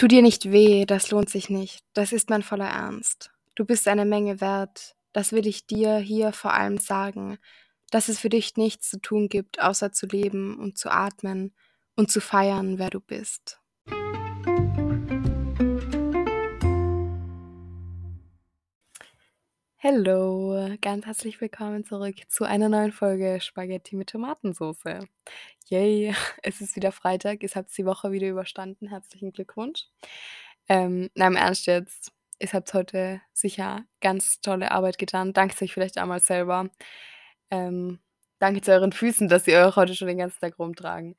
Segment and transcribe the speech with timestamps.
[0.00, 1.84] Tu dir nicht weh, das lohnt sich nicht.
[1.92, 3.32] Das ist mein voller Ernst.
[3.54, 4.96] Du bist eine Menge wert.
[5.12, 7.36] Das will ich dir hier vor allem sagen,
[7.90, 11.52] dass es für dich nichts zu tun gibt, außer zu leben und zu atmen
[11.96, 13.60] und zu feiern, wer du bist.
[19.82, 25.06] Hallo, ganz herzlich willkommen zurück zu einer neuen Folge Spaghetti mit Tomatensauce.
[25.70, 28.88] Yay, es ist wieder Freitag, ihr habt die Woche wieder überstanden.
[28.88, 29.86] Herzlichen Glückwunsch.
[30.68, 35.32] Ähm, na, im Ernst jetzt, ihr habt heute sicher ganz tolle Arbeit getan.
[35.32, 36.68] Danke euch vielleicht einmal selber.
[37.50, 38.00] Ähm,
[38.38, 41.16] danke zu euren Füßen, dass sie euch heute schon den ganzen Tag rumtragen.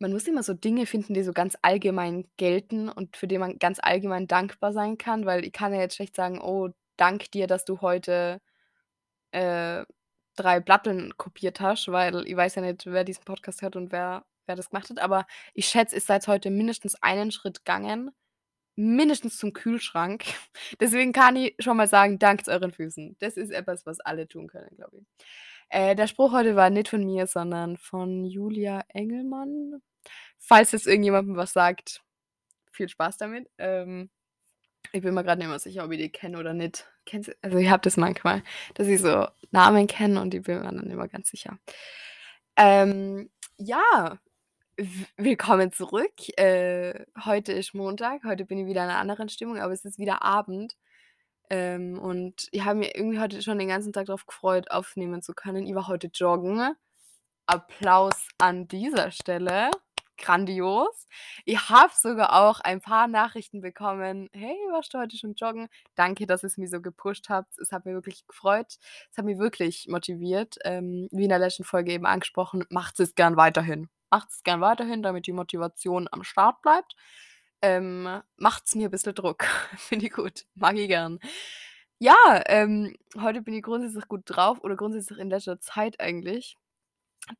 [0.00, 3.60] Man muss immer so Dinge finden, die so ganz allgemein gelten und für die man
[3.60, 7.46] ganz allgemein dankbar sein kann, weil ich kann ja jetzt schlecht sagen, oh, dank dir,
[7.46, 8.40] dass du heute
[9.32, 9.84] äh,
[10.36, 14.24] drei Platteln kopiert hast, weil ich weiß ja nicht, wer diesen Podcast hört und wer,
[14.46, 18.10] wer das gemacht hat, aber ich schätze, ist seit heute mindestens einen Schritt gegangen,
[18.76, 20.24] mindestens zum Kühlschrank.
[20.80, 23.16] Deswegen kann ich schon mal sagen, dankt euren Füßen.
[23.20, 25.26] Das ist etwas, was alle tun können, glaube ich.
[25.68, 29.82] Äh, der Spruch heute war nicht von mir, sondern von Julia Engelmann.
[30.38, 32.02] Falls es irgendjemandem was sagt,
[32.70, 33.48] viel Spaß damit.
[33.58, 34.10] Ähm,
[34.92, 36.86] ich bin mir gerade nicht mehr sicher, ob ich die kenne oder nicht.
[37.06, 38.42] Kennst also, ich habe das manchmal,
[38.74, 41.58] dass ich so Namen kenne und ich bin mir dann immer ganz sicher.
[42.56, 44.18] Ähm, ja,
[45.16, 46.12] willkommen zurück.
[46.36, 49.98] Äh, heute ist Montag, heute bin ich wieder in einer anderen Stimmung, aber es ist
[49.98, 50.76] wieder Abend.
[51.50, 55.34] Ähm, und ich habe mir irgendwie heute schon den ganzen Tag darauf gefreut, aufnehmen zu
[55.34, 55.66] können.
[55.66, 56.74] Ich war heute joggen.
[57.46, 59.70] Applaus an dieser Stelle
[60.16, 61.06] grandios.
[61.44, 64.28] Ich habe sogar auch ein paar Nachrichten bekommen.
[64.32, 65.68] Hey, warst du heute schon joggen?
[65.94, 67.58] Danke, dass es mich so gepusht habt.
[67.58, 68.78] Es hat mir wirklich gefreut.
[69.10, 70.56] Es hat mich wirklich motiviert.
[70.64, 73.88] Ähm, wie in der letzten Folge eben angesprochen, macht es gern weiterhin.
[74.10, 76.94] Macht es gern weiterhin, damit die Motivation am Start bleibt.
[77.62, 79.44] Ähm, macht es mir ein bisschen Druck.
[79.76, 80.44] Finde ich gut.
[80.54, 81.18] Mag ich gern.
[81.98, 86.58] Ja, ähm, heute bin ich grundsätzlich gut drauf oder grundsätzlich in letzter Zeit eigentlich.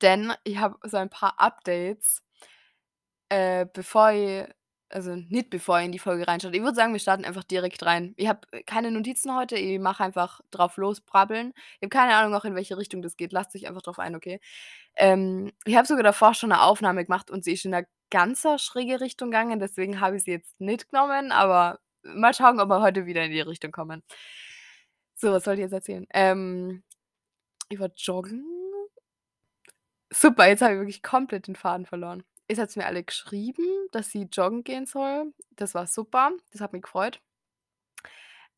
[0.01, 2.23] Denn ich habe so ein paar Updates
[3.35, 4.47] äh, bevor ich
[4.91, 6.53] also nicht bevor ich in die Folge reinschaue.
[6.55, 8.15] Ich würde sagen, wir starten einfach direkt rein.
[8.17, 11.53] Ich habe äh, keine Notizen heute, ich mache einfach drauf losbrabbeln.
[11.57, 13.33] Ich habe keine Ahnung auch, in welche Richtung das geht.
[13.33, 14.41] Lasst euch einfach drauf ein, okay?
[14.97, 18.47] Ähm, ich habe sogar davor schon eine Aufnahme gemacht und sie ist in eine ganz
[18.63, 22.81] schräge Richtung gegangen, deswegen habe ich sie jetzt nicht genommen, aber mal schauen, ob wir
[22.81, 24.05] heute wieder in die Richtung kommen.
[25.17, 26.07] So, was soll ich jetzt erzählen?
[26.15, 26.85] Ähm,
[27.69, 28.45] ich war joggen.
[30.11, 32.23] Super, jetzt habe ich wirklich komplett den Faden verloren.
[32.49, 35.33] Ihr hat's mir alle geschrieben, dass sie joggen gehen soll.
[35.57, 36.33] Das war super.
[36.53, 37.21] Das hat mich gefreut.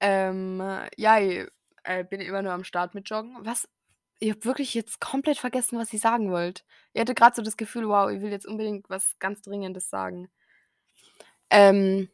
[0.01, 0.63] Ähm,
[0.97, 1.47] ja, ich,
[1.85, 3.37] äh, bin immer nur am Start mit Joggen.
[3.41, 3.69] Was
[4.21, 6.63] ich habe wirklich jetzt komplett vergessen, was ich sagen wollte.
[6.95, 10.29] Ich hatte gerade so das Gefühl: „Wow, ich will jetzt unbedingt was ganz Dringendes sagen.“
[11.51, 12.09] Ähm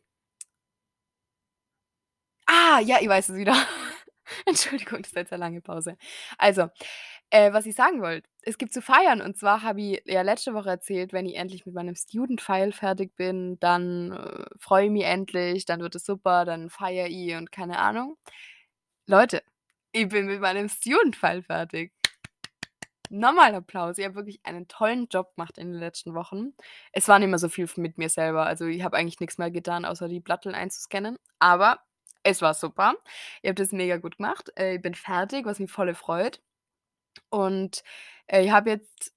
[2.47, 3.55] Ah, ja, ich weiß es wieder.
[4.47, 5.97] Entschuldigung, das war jetzt eine lange Pause.
[6.39, 6.69] Also,
[7.33, 10.53] äh, was ich sagen wollte, es gibt zu feiern und zwar habe ich ja letzte
[10.53, 14.91] Woche erzählt, wenn ich endlich mit meinem Student File fertig bin, dann, äh, freue ich
[14.91, 18.19] mich endlich, dann wird es super, dann feiere ich und keine Ahnung.
[19.07, 19.43] Leute,
[19.93, 21.93] ich bin mit meinem Student File fertig.
[23.11, 23.99] Nochmal Applaus.
[23.99, 26.55] Ich habe wirklich einen tollen Job gemacht in den letzten Wochen.
[26.93, 28.47] Es war nicht mehr so viel mit mir selber.
[28.47, 31.81] Also, ich habe eigentlich nichts mehr getan, außer die Platteln einzuscannen, aber
[32.23, 32.95] es war super.
[33.43, 34.51] Ihr habt das mega gut gemacht.
[34.59, 36.41] Äh, ich bin fertig, was mich voll freut.
[37.31, 37.83] Und,
[38.27, 39.13] äh, ich habe jetzt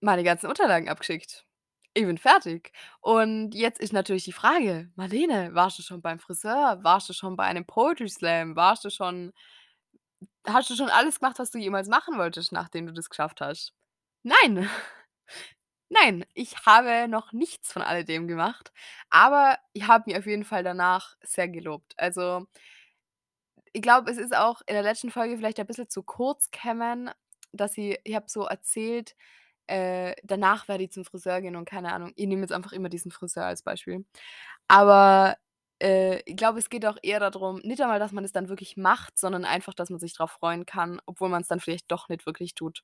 [0.00, 1.46] meine ganzen Unterlagen abgeschickt.
[1.94, 2.72] Ich bin fertig.
[3.00, 6.80] Und jetzt ist natürlich die Frage: „Marlene, warst du schon beim Friseur?
[6.84, 8.56] Warst du schon bei einem Poetry Slam?
[8.56, 9.32] Warst du schon
[10.46, 13.72] hast du schon alles gemacht, was du jemals machen wolltest, nachdem du das geschafft hast?“
[14.22, 14.68] Nein.
[15.88, 18.72] Nein, ich habe noch nichts von alledem gemacht,
[19.08, 21.94] aber ich habe mich auf jeden Fall danach sehr gelobt.
[21.96, 22.46] Also
[23.72, 27.10] ich glaube, es ist auch in der letzten Folge vielleicht ein bisschen zu kurz gekommen,
[27.52, 29.16] dass ich ich habe so erzählt,
[29.68, 32.12] äh, danach werde ich zum Friseur gehen und keine Ahnung.
[32.16, 34.04] Ich nehme jetzt einfach immer diesen Friseur als Beispiel.
[34.68, 35.36] Aber,
[35.82, 38.76] äh, ich glaube, es geht auch eher darum, nicht einmal, dass man es dann wirklich
[38.76, 42.08] macht, sondern einfach, dass man sich drauf freuen kann, obwohl man es dann vielleicht doch
[42.08, 42.82] nicht wirklich tut.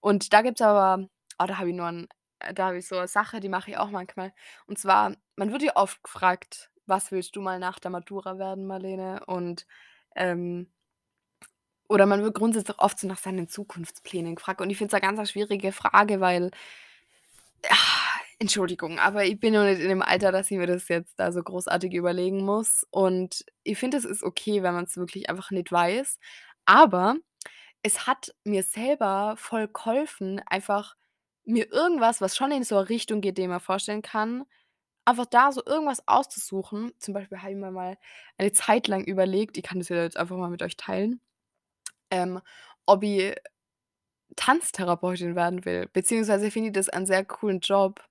[0.00, 1.06] Und da gibt's aber
[1.38, 2.08] oh, da habe ich nur 'n
[2.40, 4.32] äh, da habe ich so eine Sache, die mache ich auch manchmal.
[4.66, 8.66] Und zwar, man wird ja oft gefragt: „Was willst du mal nach der Matura werden,
[8.66, 9.66] Marlene?“ Und,
[10.16, 10.70] ähm
[11.90, 14.60] oder man wird grundsätzlich oft so nach seinen Zukunftsplänen gefragt.
[14.62, 16.52] Und ich finde es eine ganz schwierige Frage, weil
[17.68, 17.76] ah,
[18.38, 21.30] Entschuldigung, aber ich bin noch nicht in dem Alter, dass ich mir das jetzt da
[21.32, 22.86] so großartig überlegen muss.
[22.90, 26.18] Und ich finde, es ist okay, wenn man es wirklich einfach nicht weiß.
[26.64, 27.16] Aber
[27.82, 30.96] es hat mir selber voll geholfen, einfach
[31.44, 34.44] mir irgendwas, was schon in so 'ne Richtung geht, die mir vorstellen kann,
[35.06, 36.92] einfach da so irgendwas auszusuchen.
[37.00, 37.98] Zum Beispiel habe ich mir mal
[38.38, 41.20] eine Zeit lang überlegt ich kann das ja jetzt einfach mal mit euch teilen,
[42.10, 42.40] ähm,
[42.86, 43.34] ob ich
[44.36, 48.02] Tanztherapeutin werden will, beziehungsweise finde ich das einen sehr coolen Job.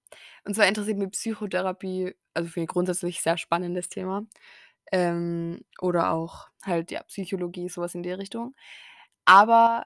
[0.46, 4.26] Und zwar interessiert mich Psychotherapie also, finde ich grundsätzlich sehr spannendes Thema,
[4.92, 8.56] ähm, oder auch halt, ja, Psychologie, so was in die Richtung.
[9.26, 9.86] Aber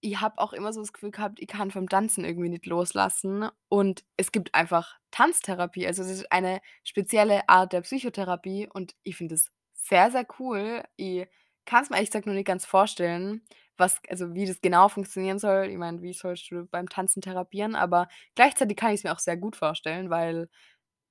[0.00, 3.48] ich habe auch immer so das Gefühl gehabt, ich kann vom Tanzen irgendwie nicht loslassen
[3.68, 5.86] und es gibt einfach Tanztherapie.
[5.86, 10.84] Also, das ist eine spezielle Art der Psychotherapie und ich finde das sehr, sehr cool.
[10.96, 11.26] Ich
[11.68, 13.42] kann's mir ehrlich gesagt noch nicht ganz vorstellen,
[13.76, 15.66] was also, wie das genau funktionieren soll.
[15.66, 17.76] Ich meine, wie sollst du beim Tanzen therapieren?
[17.76, 20.48] Aber gleichzeitig kann ich's mir auch sehr gut vorstellen, weil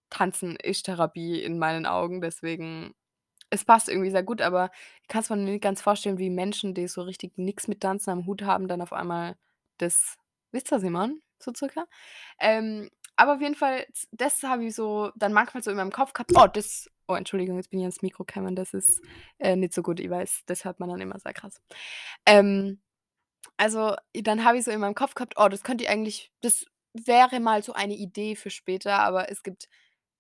[0.09, 2.93] Tanzen ist Therapie in meinen Augen, deswegen
[3.51, 4.71] es passt irgendwie sehr gut, aber
[5.03, 8.11] ich kann's mir noch nicht ganz vorstellen, wie Menschen, die so richtig nix mit Tanzen
[8.11, 9.37] am Hut haben, dann auf einmal
[9.79, 10.17] das
[10.51, 10.91] wisst ihr, was ich
[11.39, 11.85] so circa?
[12.39, 16.13] Ähm, aber auf jeden Fall, das habe ich so dann manchmal so in meinem Kopf
[16.13, 19.01] gehabt: „Oh, das“ oh, Entschuldigung, jetzt bin ich ans Mikro gekommen, das ist,
[19.39, 19.99] äh, nicht so gut.
[19.99, 21.61] Ich weiß, das hört man dann immer sehr krass.
[22.25, 22.81] Ähm,
[23.57, 26.65] also, dann habe ich so in meinem Kopf gehabt: „Oh, das könnte ich eigentlich das
[26.93, 29.69] wäre mal so eine Idee für später“, aber es gibt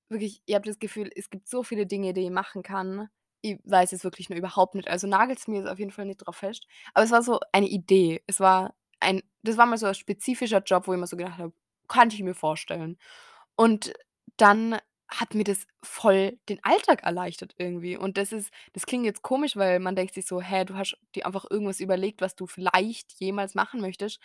[0.09, 3.09] wirklich ich habe das Gefühl, es gibt so viele Dinge, die ich machen kann.
[3.41, 4.87] Ich weiß es wirklich nur überhaupt nicht.
[4.89, 6.67] Also, nagelt's mir jetzt auf jeden Fall nicht drauf fest.
[6.93, 8.23] Aber es war so eine Idee.
[8.27, 11.37] Es war ein das war mal so ein spezifischer Job, wo ich mir so gedacht
[11.39, 11.53] habe:
[11.87, 12.97] „Könnte ich mir vorstellen.“
[13.55, 13.93] Und
[14.37, 14.77] dann
[15.09, 17.97] hat mir das voll den Alltag erleichtert irgendwie.
[17.97, 20.97] Und das ist das klingt jetzt komisch, weil man denkt sich so: „Hä, du hast
[21.15, 24.19] dir einfach irgendwas überlegt, was du vielleicht jemals machen möchtest.“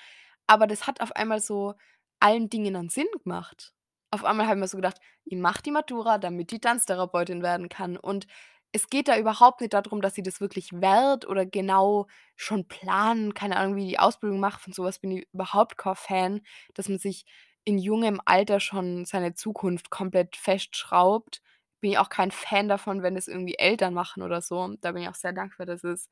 [0.46, 1.74] Aber das hat auf einmal so
[2.20, 3.72] allen Dingen einen Sinn gemacht.
[4.10, 7.68] Auf einmal habe ich mir so gedacht: „Ich mache die Matura, damit ich Tanztherapeutin werden
[7.68, 8.26] kann.“ Und
[8.72, 12.06] es geht da überhaupt nicht da drum, dass ich das wirklich werde oder genau
[12.36, 14.60] schon planen, keine Ahnung, wie die Ausbildung mache.
[14.60, 16.40] Von so was bin ich überhaupt kein Fan,
[16.74, 17.26] dass man sich
[17.64, 21.42] in jungem Alter schon seine Zukunft komplett festschraubt.
[21.80, 24.74] Bin ich auch kein Fan davon, wenn es irgendwie Eltern machen oder so.
[24.80, 26.08] Da bin ich auch sehr dankbar, dass es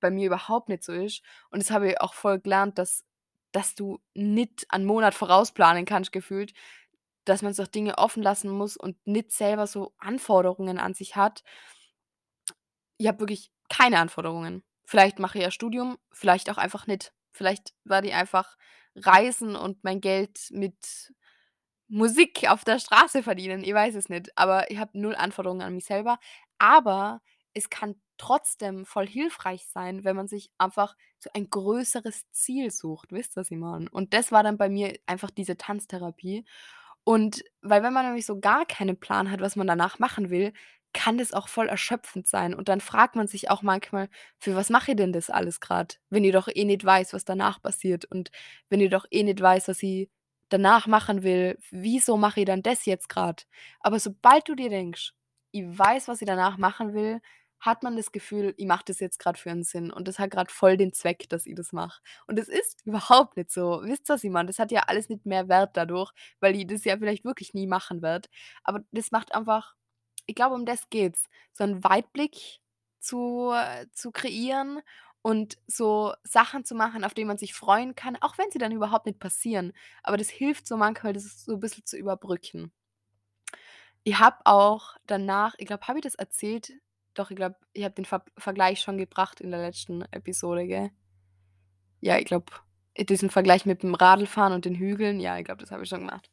[0.00, 1.22] bei mir überhaupt nicht so ist.
[1.50, 3.04] Und das habe ich auch voll gelernt, dass
[3.52, 6.52] dass du nicht einen Monat vorausplanen kannst gefühlt,
[7.24, 11.44] dass man sich Dinge offen lassen muss und nicht selber so Anforderungen an sich hat.
[12.98, 14.62] Ich habe wirklich keine Anforderungen.
[14.84, 17.12] Vielleicht mache ich ja Studium, vielleicht auch einfach nicht.
[17.32, 18.56] Vielleicht werde ich einfach
[18.96, 21.12] reisen und mein Geld mit
[21.88, 23.62] Musik auf der Straße verdienen.
[23.62, 26.18] Ich weiß es nicht, aber ich habe null Anforderungen an mich selber.
[26.58, 27.20] Aber
[27.52, 33.12] es kann trotzdem voll hilfreich sein, wenn man sich einfach so ein größeres Ziel sucht.
[33.12, 33.88] Wisst ihr, was ich meine?
[33.90, 36.44] Und das war dann bei mir einfach diese Tanztherapie.
[37.04, 40.52] Und weil wenn man nämlich so gar keinen Plan hat, was man danach machen will,
[40.94, 42.54] kann das auch voll erschöpfend sein.
[42.54, 44.08] Und dann fragt man sich auch manchmal:
[44.38, 47.24] „Für was mache ich denn das alles grad, wenn ich doch eh nicht weiß, was
[47.26, 48.30] danach passiert und
[48.70, 50.10] wenn ich doch eh nicht weiß, was ich
[50.50, 53.46] danach machen will, wieso mache ich dann das jetzt grad?“
[53.80, 55.12] Aber sobald du dir denkst:
[55.52, 57.20] „Ich weiß, was ich danach machen will“,
[57.60, 60.30] hat man das Gefühl, ich mache das jetzt grad für 'n Sinn und das hat
[60.30, 62.00] grad voll den Zweck, dass ich das mache.
[62.26, 63.80] Und das ist überhaupt nicht so.
[63.84, 64.48] Wisst ihr, was ich meine?
[64.48, 67.66] Das hat ja alles nicht mehr Wert dadurch, weil ich das ja vielleicht wirklich nie
[67.66, 68.28] machen werde.
[68.64, 69.74] Aber das macht einfach
[70.26, 72.60] ich glaube, um das geht's, so 'n Weitblick
[73.00, 73.52] zu
[73.92, 74.80] zu kreieren
[75.22, 78.72] und so Sachen zu machen, auf die man sich freuen kann, auch wenn sie dann
[78.72, 79.72] überhaupt nicht passieren.
[80.02, 82.70] Aber das hilft so manchmal, das so 'n bisschen zu überbrücken.
[84.06, 86.72] Ich habe auch danach ich glaube, habe ich das erzählt?
[87.14, 90.90] Doch, ich glaube, ich habe den Ver Vergleich schon gebracht in der letzten Episode, gell?
[92.02, 92.46] Ja, ich glaube,
[92.98, 96.00] diesen Vergleich mit dem Radlfahren und den Hügeln, ja, ich glaube, das habe ich schon
[96.00, 96.30] gemacht.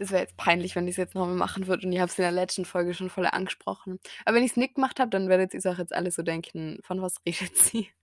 [0.00, 2.18] Das wäre jetzt peinlich, wenn ich's jetzt noch mal machen würde und ich habe es
[2.18, 4.00] in der letzten Folge schon voll angesprochen.
[4.24, 7.02] Aber wenn ich's nicht gemacht habe, dann werdet ihr's auch jetzt alle so denken: „Von
[7.02, 7.90] was redet sie?“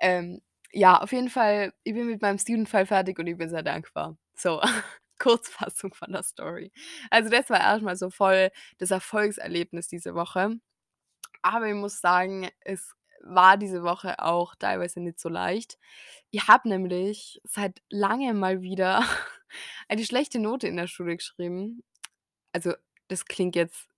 [0.00, 3.62] Ähm, ja, auf jeden Fall, ich bin mit meinem Student-File fertig und ich bin sehr
[3.64, 4.16] dankbar.
[4.36, 4.60] So,
[5.20, 6.72] Kurzfassung von der Story.
[7.10, 10.56] Also, das war erst mal so voll das Erfolgserlebnis diese Woche.
[11.42, 15.78] Aber ich muss sagen, es war diese Woche auch teilweise nicht so leicht.
[16.30, 19.02] Ich habe nämlich seit Langem mal wieder
[19.88, 21.82] eine schlechte Note in der Schule geschrieben.
[22.52, 22.74] Also,
[23.08, 23.88] das klingt jetzt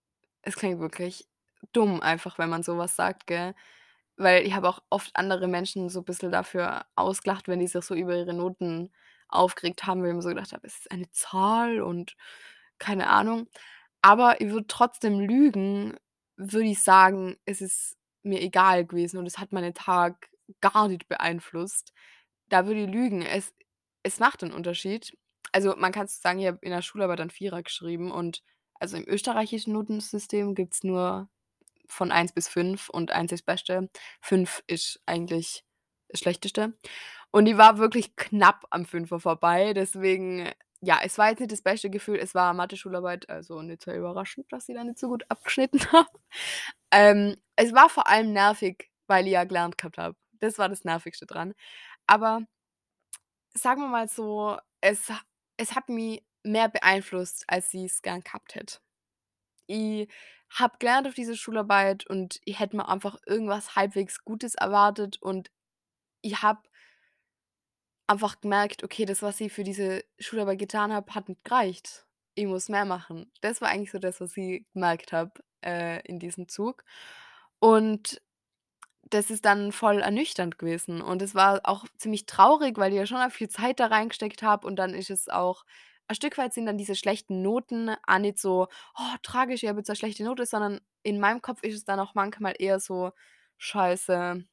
[0.42, 1.28] es klingt wirklich
[1.72, 3.54] dumm einfach, wenn man so was sagt, gell?
[4.16, 7.94] Weil ich habe auch oft andere Menschen so bisschen dafür ausgelacht, wenn die sich so
[7.94, 8.92] über ihre Noten
[9.28, 12.16] aufgeregt haben, weil ich mir so gedacht habe: „Es ist eine Zahl und
[12.78, 13.48] keine Ahnung.“
[14.02, 15.96] Aber ich würde trotzdem lügen,
[16.36, 20.30] würde ich sagen, es ist mir egal gewesen und es hat meinen Tag
[20.60, 21.92] gar nicht beeinflusst.
[22.50, 23.22] Da würde ich lügen.
[23.22, 23.54] Es
[24.04, 25.16] es macht 'n Unterschied.
[25.52, 28.42] Also, man kann sagen, ich habe in der Schularbeit einen Vierer geschrieben und
[28.80, 31.28] also, im österreichischen Notensystem gibt's nur
[31.86, 33.90] von 1 bis 5 und 1 ist das Beste.
[34.22, 35.64] 5 ist eigentlich
[36.08, 36.74] das Schlechteste.
[37.30, 41.62] Und ich war wirklich knapp am Fünfer vorbei, deswegen ja, es war jetzt nicht das
[41.62, 42.18] beste Gefühl.
[42.18, 46.08] Es war Mathe-Schularbeit, also nicht sehr überraschend, dass ich da nicht so gut abgeschnitten habe.
[46.90, 50.16] Ähm, es war vor allem nervig, weil ich ja gelernt gehabt habe.
[50.40, 51.54] Das war das Nervigste dran.
[52.06, 52.42] Aber
[53.54, 55.12] sagen wir mal so, es
[55.62, 58.78] es hat mich mehr beeinflusst, als ich es gern gehabt hätte.
[59.66, 60.08] Ich
[60.50, 65.50] habe gelernt auf diese Schularbeit und ich hätte mir einfach irgendwas halbwegs Gutes erwartet und
[66.22, 66.62] ich habe
[68.06, 72.06] einfach gemerkt: „Okay, das, was ich für diese Schularbeit getan habe, hat nicht gereicht.
[72.34, 75.32] Ich muss mehr machen.“ Das war eigentlich so das, was ich gemerkt habe,
[75.64, 76.84] äh, in diesem Zug.
[77.60, 78.20] Und
[79.14, 83.06] das ist dann voll ernüchternd gewesen und es war auch ziemlich traurig, weil ich ja
[83.06, 85.64] schon viel Zeit da reingesteckt habe und dann ist es auch
[86.08, 89.78] ein Stück weit sind dann diese schlechten Noten auch nicht so: „Oh, tragisch, ich habe
[89.80, 93.12] jetzt eine schlechte Note“, sondern in meinem Kopf ist es dann auch manchmal eher so:
[93.58, 94.44] „Scheiße,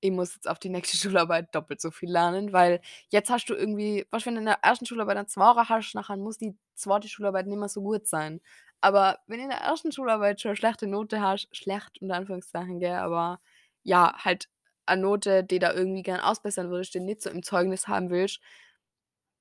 [0.00, 2.80] ich muss jetzt auf die nächste Schularbeit doppelt so viel lernen“, weil
[3.10, 6.16] jetzt hast du irgendwie du, wenn du in der ersten Schularbeit einen Zweier hast, nachher
[6.16, 8.40] muss die zweite Schularbeit nicht mehr so gut sein.
[8.80, 12.80] Aber wenn du in der ersten Schularbeit schon 'ne schlechte Note hast schlecht unter Anführungszeichen,
[12.80, 13.40] gell, aber
[13.84, 14.48] ja, halt
[14.86, 18.38] eine Note, die da irgendwie gern ausbessern würdest, die nicht so im Zeugnis haben willst,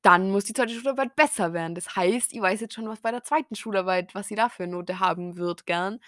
[0.05, 1.75] dann muss die zweite Schularbeit besser werden.
[1.75, 4.63] Das heißt, ich weiß jetzt schon, was bei der zweiten Schularbeit was sie da für
[4.63, 5.99] 'ne Note haben wird gern.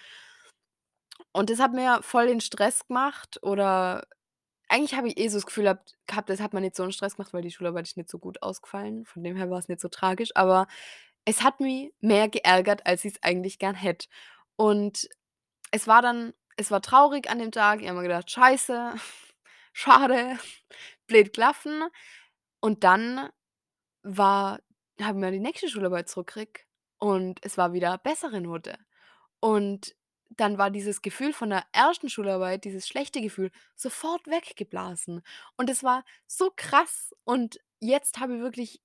[1.34, 4.06] Und das hat mir voll den Stress gemacht oder
[4.68, 7.16] eigentlich habe ich eh so das Gefühl gehabt das hat mir nicht so 'n Stress
[7.16, 9.04] gemacht, weil die Schularbeit ist nicht so gut ausgefallen.
[9.04, 10.66] Von dem her war's nicht so tragisch, aber
[11.26, 14.08] es hat mich mehr geärgert, als ich's eigentlich gern hätte.
[14.56, 15.08] Und
[15.72, 17.80] es war dann es war traurig an dem Tag.
[17.82, 18.94] Ich habe mir gedacht: „Scheiße,
[19.72, 20.38] schade,
[21.06, 21.84] blöd gelaufen.“
[22.60, 23.30] Und dann
[24.02, 24.60] war
[25.00, 26.66] habe ich mir die nächste Schularbeit zurückgekriegt
[26.98, 28.78] und es war wieder bessere Note.
[29.40, 29.94] Und
[30.30, 35.22] dann war dieses Gefühl von der ersten Schularbeit, dieses schlechte Gefühl, sofort weggeblasen.
[35.56, 38.82] Und es war so krass und jetzt habe ich wirklich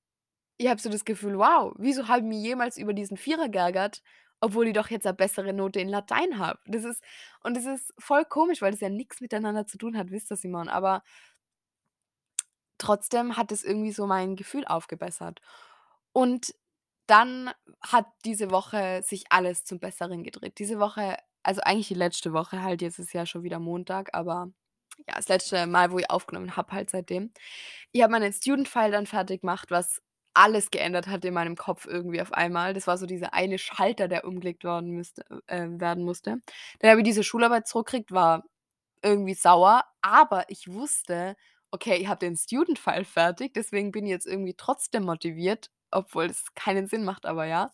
[0.57, 4.01] ich habe so das Gefühl: „Wow, wieso habe ich mich jemals über diesen Vierer geärgert,
[4.41, 7.03] obwohl ich doch jetzt eine bessere Note in Latein habe?“ Das ist
[7.43, 10.49] und das ist voll komisch, weil das ja nix miteinander zu tun hat, wisst ihr,
[10.49, 11.03] meine, aber
[12.77, 15.41] trotzdem hat es irgendwie so mein Gefühl aufgebessert.
[16.13, 16.53] Und
[17.07, 20.59] dann hat diese Woche sich alles zum Besseren gedreht.
[20.59, 24.51] Diese Woche also eigentlich die letzte Woche halt, jetzt ist ja schon wieder Montag, aber
[25.07, 27.31] ja, das letzte Mal, wo ich aufgenommen habe halt seitdem.
[27.91, 30.01] Ich habe meinen Student File dann fertig gemacht, was
[30.33, 32.73] alles geändert hat in meinem Kopf irgendwie auf einmal.
[32.73, 36.41] Das war so dieser eine Schalter, der umgelegt worden müsste äh, werden musste.
[36.79, 38.43] Dann habe ich diese Schularbeit zurückgekriegt, war
[39.03, 41.35] irgendwie sauer, aber ich wusste:
[41.71, 46.25] „Okay, ich habe den Student File fertig, deswegen bin ich jetzt irgendwie trotzdem motiviert, obwohl
[46.25, 47.73] es keinen Sinn macht, aber ja.“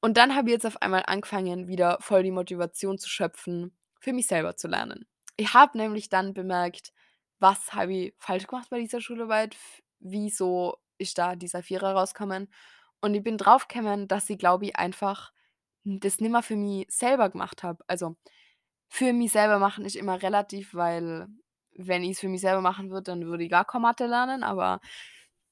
[0.00, 4.12] Und dann habe ich jetzt auf einmal angefangen, wieder voll die Motivation zu schöpfen, für
[4.12, 5.06] mich selber zu lernen.
[5.36, 6.92] Ich habe nämlich dann bemerkt,
[7.40, 9.56] was habe ich falsch gemacht bei dieser Schularbeit,
[10.00, 12.48] wieso ist da dieser Vierer rausgekommen.
[13.00, 15.32] Und ich bin drauf gekommen, dass ich, glaube ich, einfach
[15.84, 17.84] das nimmer für mich selber gemacht habe.
[17.88, 18.16] Also,
[18.88, 21.28] für mich selber machen ist immer relativ, weil
[21.76, 24.80] wenn ich's für mich selber machen würde, dann würde ich gar keine Mathe lernen, aber,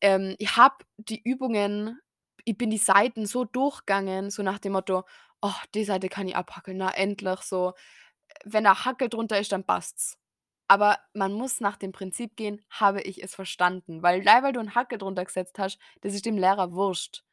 [0.02, 2.00] ähm, ich habe die Übungen
[2.46, 5.04] ich bin die Seiten so durchgegangen, so nach dem Motto:
[5.42, 7.74] „Oh, die Seite kann ich abhackeln, na endlich“, so.
[8.44, 10.16] Wenn da Hackel drunter ist, dann passt's.
[10.68, 14.60] Aber man muss nach dem Prinzip gehen: „Habe ich es verstanden?“ Weil allein weil du
[14.60, 17.24] 'n Hackel drunter gesetzt hast, das ist dem Lehrer wurscht.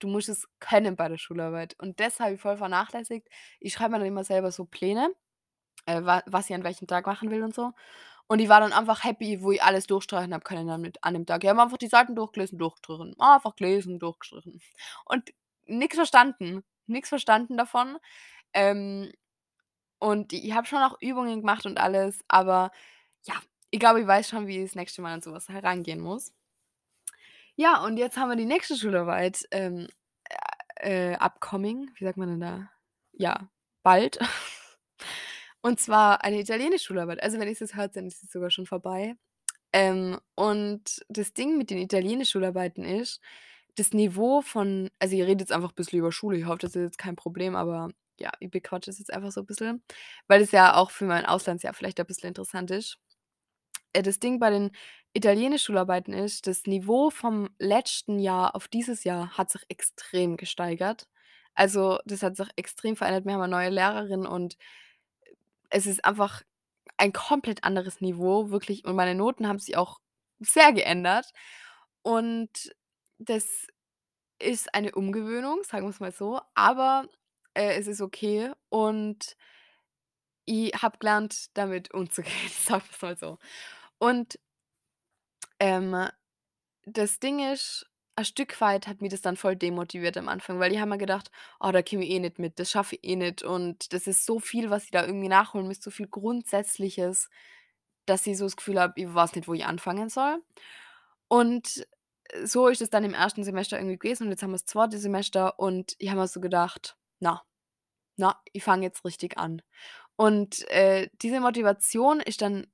[0.00, 1.76] Du musst es können bei der Schularbeit.
[1.80, 3.28] Und das habe ich voll vernachlässigt.
[3.60, 5.14] Ich schreibe mir dann immer selber so Pläne,
[5.86, 7.72] äh, wa was ich an welchem Tag machen will und so.
[8.28, 11.26] Und ich war dann einfach happy, wo ich alles durchstreichen habe können mit an dem
[11.26, 11.44] Tag.
[11.44, 13.16] Ich habe einfach die Seiten durchgelesen, durchgestrichen.
[13.20, 14.60] Einfach gelesen, durchgestrichen.
[15.06, 15.32] Und
[15.66, 16.64] nix verstanden.
[16.86, 17.98] Nix verstanden davon.
[18.54, 19.12] Ähm,
[19.98, 22.70] und ich habe schon auch Übungen gemacht und alles, aber
[23.24, 23.34] ja,
[23.70, 26.32] ich glaube, ich weiß schon, wie ich das nächste Mal an so was herangehen muss.
[27.56, 29.88] Ja, und jetzt haben wir die nächste Schularbeit, ähm,
[30.76, 31.90] äh, upcoming.
[31.96, 32.70] Wie sagt man denn da?
[33.12, 33.50] Ja,
[33.82, 34.18] bald.
[35.60, 37.22] Und zwar eine italienische Schularbeit.
[37.22, 39.16] Also, wenn ich's jetzt hört, dann ist es sogar schon vorbei.
[39.72, 43.20] Ähm, und das Ding mit den italienisch Schularbeiten ist,
[43.76, 46.38] das Niveau von also, ich rede jetzt einfach bisschen über Schule.
[46.38, 49.40] Ich hoffe, das ist jetzt kein Problem, aber ja, ich bequatsche es jetzt einfach so
[49.42, 49.82] 'n bisschen,
[50.28, 52.98] weil es ja auch für mein Auslandsjahr vielleicht ein bisschen interessant ist.
[53.94, 54.70] Äh, das Ding bei den
[55.14, 61.08] italienisch Schularbeiten ist, das Niveau vom letzten Jahr auf dieses Jahr hat sich extrem gesteigert.
[61.54, 63.24] Also, das hat sich extrem verändert.
[63.26, 64.56] Wir haben 'ne neue Lehrerin und
[65.70, 66.42] es ist einfach
[66.98, 68.84] ein komplett anderes Niveau, wirklich.
[68.84, 69.98] Und meine Noten haben sich auch
[70.40, 71.32] sehr geändert.
[72.02, 72.74] Und
[73.18, 73.66] das
[74.40, 77.08] ist eine Umgewöhnung, sagen wir's mal so, aber,
[77.58, 79.36] äh, es ist okay und
[80.46, 83.38] ich habe gelernt, damit umzugehen, sagen wir's mal so.
[83.98, 84.38] Und
[85.60, 85.96] ähm,
[86.86, 87.86] das Ding ist
[88.16, 90.98] ein Stück weit hat mich das dann voll demotiviert am Anfang, weil ich habe mir
[90.98, 94.06] gedacht: „Oh, da komme ich eh nicht mit, das schaffe ich eh nicht und das
[94.08, 97.30] ist so viel, was ich da irgendwie nachholen müsste, so viel Grundsätzliches,
[98.06, 100.42] dass ich so das Gefühl habe, ich weiß nicht, wo ich anfangen soll.“
[101.28, 101.86] Und
[102.44, 104.98] so ist es dann im ersten Semester irgendwie gewesen und jetzt haben wir das zweite
[104.98, 107.42] Semester und ich habe mir so gedacht: „Na,
[108.18, 109.62] na, ich fange jetzt richtig an.“
[110.16, 112.66] Und, äh, diese Motivation ist dann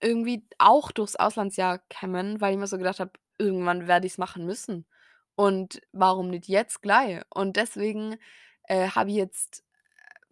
[0.00, 4.46] irgendwie auch durchs Auslandsjahr gekommen, weil ich mir so gedacht habe: „Irgendwann werde ich's machen
[4.46, 4.86] müssen.
[5.36, 8.16] Und warum nicht jetzt gleich?“ Und deswegen,
[8.64, 9.64] äh, habe ich jetzt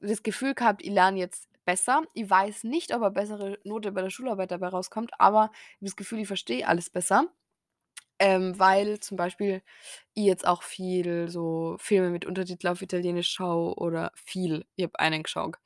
[0.00, 2.02] das Gefühl gehabt, ich lerne jetzt besser.
[2.14, 5.86] Ich weiß nicht, ob eine bessere Note bei der Schularbeit dabei rauskommt, aber ich habe
[5.86, 7.26] das Gefühl, ich verstehe alles besser,
[8.20, 9.62] ähm, weil zum Beispiel
[10.14, 14.98] ich jetzt auch viel so Filme mit Untertitel auf Italienisch schaue oder viel, ich habe
[15.00, 15.56] einen geschaut.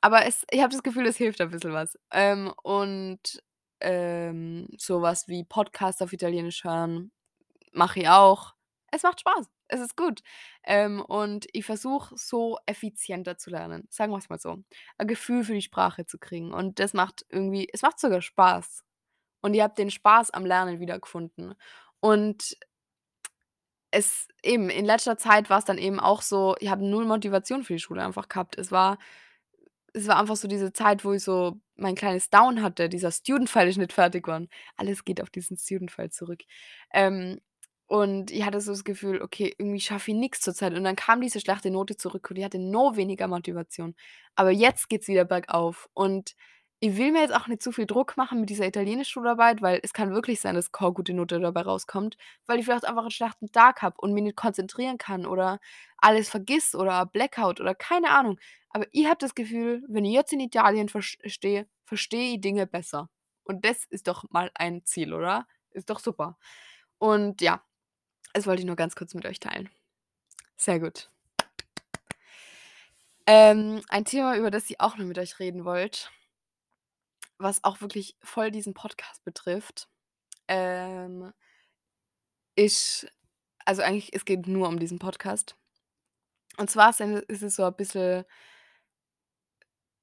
[0.00, 1.98] Aber es ich habe das Gefühl, es hilft ein bisschen was.
[2.12, 3.42] Ähm, und,
[3.80, 7.10] ähm, so wie Podcast auf Italienisch hören
[7.72, 8.54] mache ich auch.
[8.92, 9.46] Es macht Spaß.
[9.68, 10.22] Es ist gut.
[10.64, 14.58] Ähm, und ich versuche, so effizienter zu lernen, sagen wir's mal so.
[14.98, 18.84] Ein Gefühl für die Sprache zu kriegen und das macht irgendwie es macht sogar Spaß.
[19.40, 21.54] Und ich habe den Spaß am Lernen wiedergefunden.
[22.00, 22.56] Und
[23.90, 27.74] es eben, in letzter Zeit war's dann eben auch so, ich habe null Motivation für
[27.74, 28.58] die Schule einfach gehabt.
[28.58, 28.98] Es war
[29.94, 32.88] es war einfach so diese Zeit, wo ich so mein kleines Down hatte.
[32.88, 34.48] Dieser Student-File ist nicht fertig geworden.
[34.76, 36.42] Alles geht auf diesen Student-File zurück.
[36.92, 37.40] Ähm,
[37.86, 41.20] und ich hatte so das Gefühl: „Okay, irgendwie schaffe ich nix zurzeit.“ Und dann kam
[41.22, 43.94] diese schlechte Note zurück und ich hatte noch weniger Motivation.
[44.36, 46.34] Aber jetzt geht's wieder bergauf und
[46.80, 49.92] ich will mir jetzt auch nicht zu viel Druck machen mit dieser Italienisch-Schularbeit, weil es
[49.92, 52.16] kann wirklich sein, dass keine gute Note dabei rauskommt,
[52.46, 55.58] weil ich vielleicht einfach 'n schlechten Tag habe und mich nicht konzentrieren kann oder
[55.98, 58.38] alles vergiss oder Blackout oder keine Ahnung.
[58.70, 62.66] Aber ich habe das Gefühl, wenn ich jetzt in Italien versch stehe, verstehe ich Dinge
[62.66, 63.08] besser.
[63.44, 65.46] Und das ist doch mal ein Ziel, oder?
[65.70, 66.38] Ist doch super.
[66.98, 67.62] Und ja,
[68.34, 69.70] das wollte ich nur ganz kurz mit euch teilen.
[70.56, 71.10] Sehr gut.
[73.26, 76.08] Ähm, ein Thema, über das ich auch noch mit euch reden wollte
[77.38, 79.88] was auch wirklich voll diesen Podcast betrifft,
[80.48, 81.32] ähm,
[82.56, 83.06] ist
[83.64, 85.56] also eigentlich es geht nur um diesen Podcast.
[86.56, 88.24] Und zwar ist es so ein bisschen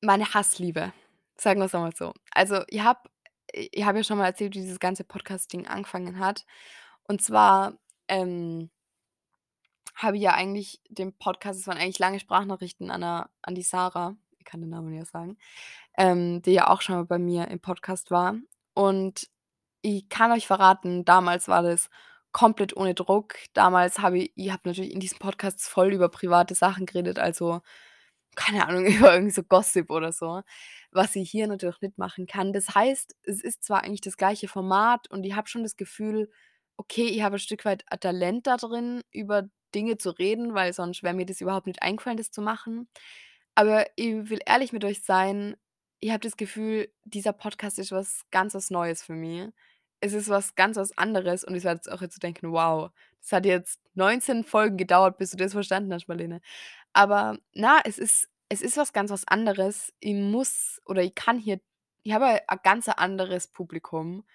[0.01, 0.93] meine Hassliebe,
[1.37, 2.13] sagen wir's einmal so.
[2.31, 3.09] Also, ich habe
[3.53, 6.45] ich habe ja schon mal erzählt, wie dieses ganze Podcast-Ding angefangen hat.
[7.07, 8.69] Und zwar, ähm
[9.95, 13.63] habe ich ja eigentlich den Podcast es waren eigentlich lange Sprachnachrichten an 'ner an die
[13.63, 14.15] Sarah,
[14.45, 15.37] ich kann den Namen ja sagen,
[15.97, 18.35] ähm, die ja auch schon mal bei mir im Podcast war.
[18.73, 19.27] Und
[19.81, 21.89] ich kann euch verraten, damals war das
[22.31, 23.35] komplett ohne Druck.
[23.53, 27.61] Damals habe ich ich habe natürlich in diesen Podcasts voll über private Sachen geredet, also,
[28.35, 30.41] keine Ahnung, über irgend so Gossip oder so,
[30.91, 32.53] was ich hier natürlich nicht machen kann.
[32.53, 36.31] Das heißt, es ist zwar eigentlich das gleiche Format und ich habe schon das Gefühl,
[36.77, 40.73] okay, ich habe ein Stück weit ein Talent da drin, über Dinge zu reden, weil
[40.73, 42.87] sonst wäre mir das überhaupt nicht eingefallen, das zu machen.
[43.55, 45.55] Aber ich will ehrlich mit euch sein,
[45.99, 49.49] ich habe das Gefühl, dieser Podcast ist was ganz was Neues für mich.
[50.01, 52.91] Es ist was ganz was anderes und ich werde jetzt auch jetzt so denken: „Wow,
[53.21, 56.41] das hat jetzt 19 Folgen gedauert, bis du das verstanden hast, Marlene.“
[56.93, 59.93] Aber na, es ist es ist was ganz was anderes.
[60.01, 61.59] Ich muss oder ich kann hier
[62.03, 64.25] ich habe ein ganz anderes Publikum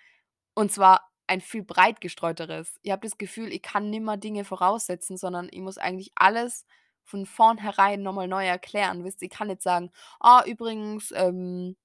[0.54, 2.78] und zwar ein viel breit gestreuteres.
[2.82, 6.66] Ich habe das Gefühl, ich kann nimmer Dinge voraussetzen, sondern ich muss eigentlich alles
[7.04, 9.04] von vornherein noch mal neu erklären.
[9.04, 11.76] Wisst ich kann nicht sagen: „Ah, übrigens, ähm,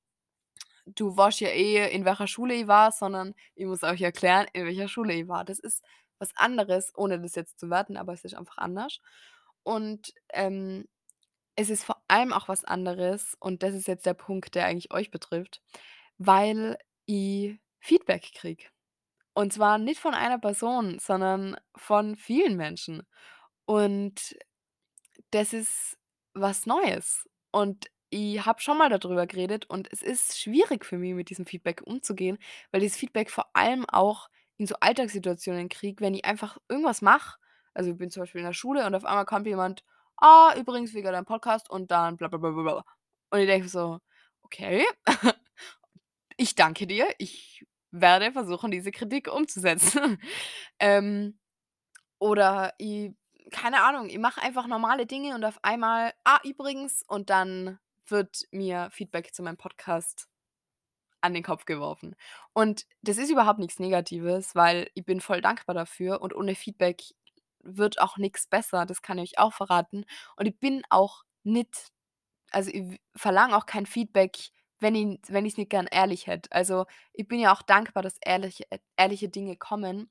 [0.85, 4.65] du weißt ja eh, in welcher Schule ich war“, sondern ich muss euch erklären, in
[4.65, 5.45] welcher Schule ich war.
[5.45, 5.83] Das ist
[6.19, 8.99] was anderes, ohne das jetzt zu werten, aber es ist einfach anders.
[9.63, 10.85] Und, ähm,
[11.57, 14.93] es ist vor allem auch was anderes und das ist jetzt der Punkt, der eigentlich
[14.93, 15.61] euch betrifft,
[16.17, 18.65] weil ich Feedback kriege.
[19.33, 23.03] Und zwar nicht von einer Person, sondern von vielen Menschen.
[23.65, 24.35] Und
[25.35, 25.97] das ist
[26.33, 27.27] was Neues.
[27.51, 31.45] Und ich habe schon mal darüber geredet und es ist schwierig für mich, mit diesem
[31.45, 32.37] Feedback umzugehen,
[32.71, 37.37] weil dieses Feedback vor allem auch in so Alltagssituationen kriege, wenn ich einfach irgendwas mache.
[37.73, 39.83] Also, ich bin zum Beispiel in der Schule und auf einmal kommt jemand:
[40.17, 42.85] „Ah, übrigens wegen deinem Podcast“ und dann bla bla bla bla.
[43.31, 43.99] Und ich denke so:
[44.43, 44.85] „Okay,
[46.37, 47.07] ich danke dir.
[47.17, 50.19] Ich werde versuchen, diese Kritik umzusetzen.“
[50.79, 51.39] Ähm,
[52.19, 53.11] oder ich
[53.55, 58.43] keine Ahnung, ich mache einfach normale Dinge und auf einmal: „Ah, übrigens“ und dann wird
[58.51, 60.27] mir Feedback zu meinem Podcast
[61.21, 62.15] an den Kopf geworfen.
[62.53, 67.03] Und das ist überhaupt nix Negatives, weil ich bin voll dankbar dafür und ohne Feedback
[67.63, 70.05] wird auch nix besser, das kann ich euch auch verraten.
[70.37, 71.91] Und ich bin auch nicht
[72.51, 74.37] also, ich verlange auch kein Feedback,
[74.79, 76.51] wenn ich wenn ich's nicht gern ehrlich hätte.
[76.51, 78.65] Also, ich bin ja auch dankbar, dass ehrliche
[78.97, 80.09] ehrliche Dinge kommen.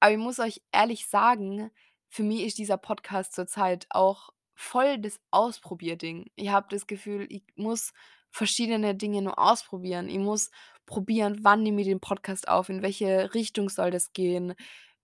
[0.00, 1.70] Aber ich muss euch ehrlich sagen,
[2.14, 6.30] für mich ist dieser Podcast zurzeit auch voll das Ausprobierding.
[6.36, 7.92] Ich habe das Gefühl, ich muss
[8.30, 10.08] verschiedene Dinge nur ausprobieren.
[10.08, 10.52] Ich muss
[10.86, 14.54] probieren, wann nehme ich den Podcast auf, in welche Richtung soll das gehen,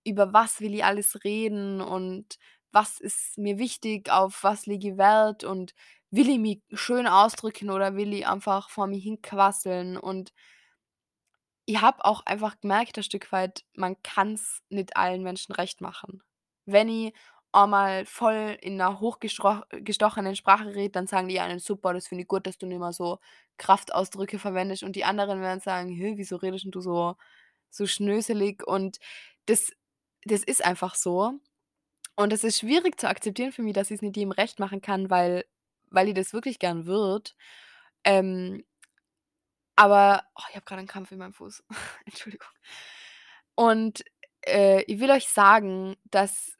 [0.05, 2.37] über was will ich alles reden und
[2.71, 5.73] was ist mir wichtig, auf was lege ich Wert und
[6.11, 10.31] will ich mich schön ausdrücken oder will ich einfach vor mir hinquasseln und
[11.65, 16.23] ich habe auch einfach gemerkt ein Stück weit, man kann's nicht allen Menschen recht machen.
[16.67, 17.13] Wenn ich
[17.51, 22.23] einmal voll in 'ner hochgestroch gestochenen Sprache rede, dann sagen die einen: „Super, das finde
[22.23, 23.19] ich gut, dass du nicht mehr so
[23.57, 27.15] Kraftausdrücke verwendest.“ Und die anderen werden sagen: „Hä, wieso redest du so
[27.71, 28.99] so schnöselig?“ Und
[29.47, 29.71] das
[30.25, 31.33] das ist einfach so.
[32.17, 35.09] Und es ist schwierig zu akzeptieren für mich, dass ich's nicht jedem recht machen kann,
[35.11, 35.45] weil
[35.91, 37.31] weil ich das wirklich gern würde.
[38.05, 38.63] Ähm
[39.77, 41.63] aber oh, ich habe grad 'n Krampf in meinem Fuß.
[42.05, 42.47] Entschuldigung.
[43.57, 44.03] Und,
[44.45, 46.53] äh, ich will euch sagen, dass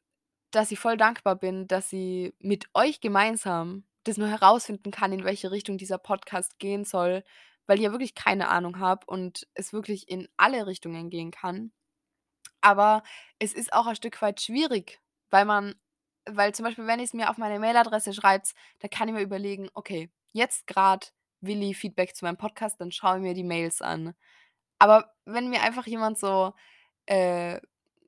[0.51, 5.23] dass ich voll dankbar bin, dass ich mit euch gemeinsam das nur herausfinden kann, in
[5.25, 7.23] welche Richtung dieser Podcast gehen soll,
[7.67, 11.71] weil ich ja wirklich keine Ahnung habe und es wirklich in alle Richtungen gehen kann.
[12.61, 13.03] Aber
[13.39, 15.75] es ist auch ein Stück weit schwierig, weil man
[16.29, 19.69] weil zum Beispiel, wenn ich's mir auf meine Mailadresse schreibt, da kann ich mir überlegen:
[19.73, 23.81] „Okay, jetzt grad will ich Feedback zu meinem Podcast, dann schaue ich mir die Mails
[23.81, 24.13] an.“
[24.79, 26.53] Aber wenn mir einfach jemand so,
[27.07, 27.59] äh,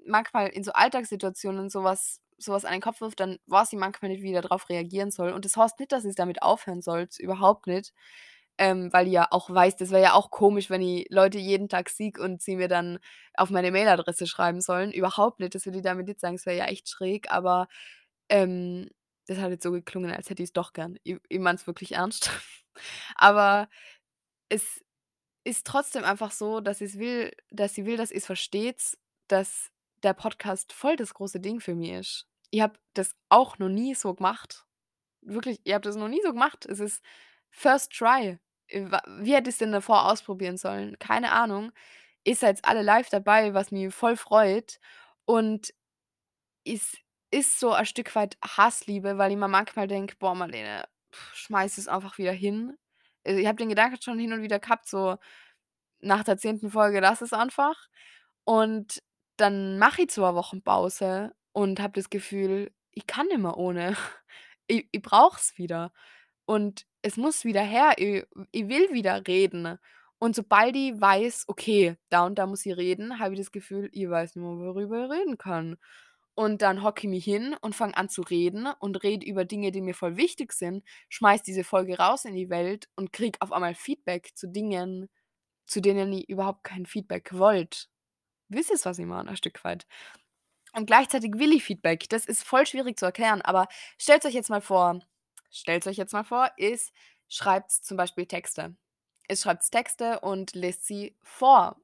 [0.07, 3.79] manchmal in so Alltagssituationen so was so was an den Kopf wirft, dann weiß ich
[3.79, 5.31] manchmal nicht, wie ich da drauf reagieren soll.
[5.31, 7.93] Und das heißt nicht, dass ich damit aufhören soll, überhaupt nicht,
[8.57, 11.69] ähm, weil ich ja auch weiß, das wäre ja auch komisch, wenn ich Leute jeden
[11.69, 12.99] Tag sehe und sie mir dann
[13.35, 14.91] auf meine Mailadresse schreiben sollen.
[14.91, 17.67] Überhaupt nicht, das will ich damit nicht sagen, das wäre ja echt schräg, aber,
[18.29, 18.89] ähm,
[19.27, 20.97] das hat jetzt so geklungen, als hätte ich's doch gern.
[21.03, 22.29] Ich ich meine es wirklich ernst.
[23.15, 23.69] Aber
[24.49, 24.81] es
[25.45, 28.97] ist trotzdem einfach so, dass ich's will dass ich will, dass ihr's versteht,
[29.29, 29.71] dass
[30.03, 32.27] der Podcast voll das große Ding für mich ist.
[32.51, 34.65] Ich habe das auch noch nie so gemacht.
[35.21, 36.65] Wirklich, ich habe das noch nie so gemacht.
[36.65, 37.03] Es ist
[37.51, 38.39] First Try.
[38.67, 38.85] Äh,
[39.21, 40.97] wie hätte ich's denn davor ausprobieren sollen?
[40.99, 41.71] Keine Ahnung.
[42.25, 44.79] Ihr seid alle live dabei, was mich voll freut.
[45.25, 45.73] Und
[46.65, 46.97] es
[47.31, 50.85] ist so ein Stück weit Hassliebe, weil ich mir manchmal denke: „Boah, Marlene,
[51.33, 52.77] schmeiß es einfach wieder hin.“
[53.23, 55.17] Äh, ich habe den Gedanken schon hin und wieder gehabt, so
[56.01, 56.71] nach der 10.
[56.71, 57.87] Folge: „Lass es einfach.“
[58.45, 59.01] Und
[59.38, 63.96] dann mache ich 2 Wochen Pause und habe das Gefühl, ich kann nicht mehr ohne.
[64.67, 65.91] Ich ich brauche es wieder.
[66.46, 67.96] Und es muss wieder her.
[68.00, 69.78] I ich will wieder reden.
[70.19, 73.89] Und sobald ich weiß: „Okay, da und da muss ich reden“, habe ich das Gefühl,
[73.93, 75.78] ich weiß nicht mehr, worüber ich reden kann.
[76.36, 79.72] Und dann hocke ich mich hin und fange an zu reden und rede über Dinge,
[79.72, 83.52] die mir voll wichtig sind, schmeiße diese Folge raus in die Welt und kriege auf
[83.52, 85.10] einmal Feedback zu Dingen,
[85.67, 87.88] zu denen ich überhaupt kein Feedback wollte.
[88.53, 89.85] Wisst ihr's, was ich meine, ein Stück weit?
[90.73, 92.09] Und gleichzeitig will ich Feedback.
[92.09, 93.67] Das ist voll schwierig zu erklären, aber
[93.99, 94.99] stellt's euch jetzt mal vor
[95.51, 96.77] stellt's euch jetzt mal vor, ihr
[97.29, 98.75] schreibt zum Beispiel Texte.
[99.29, 101.77] Ihr schreibt Texte und lest sie vor.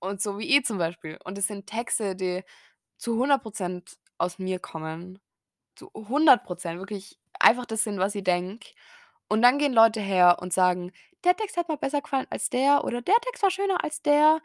[0.00, 1.18] Und so wie ich zum Beispiel.
[1.24, 2.44] Und es sind Texte, die
[2.98, 5.20] zu 100 % aus mir kommen.
[5.76, 8.70] Zu 100 %, wirklich einfach das sind, was ich denke.
[9.28, 10.92] Und dann gehen Leute her und sagen:
[11.24, 14.40] „Der Text hat mir besser gefallen als der“ oder „Der Text war schöner als der.“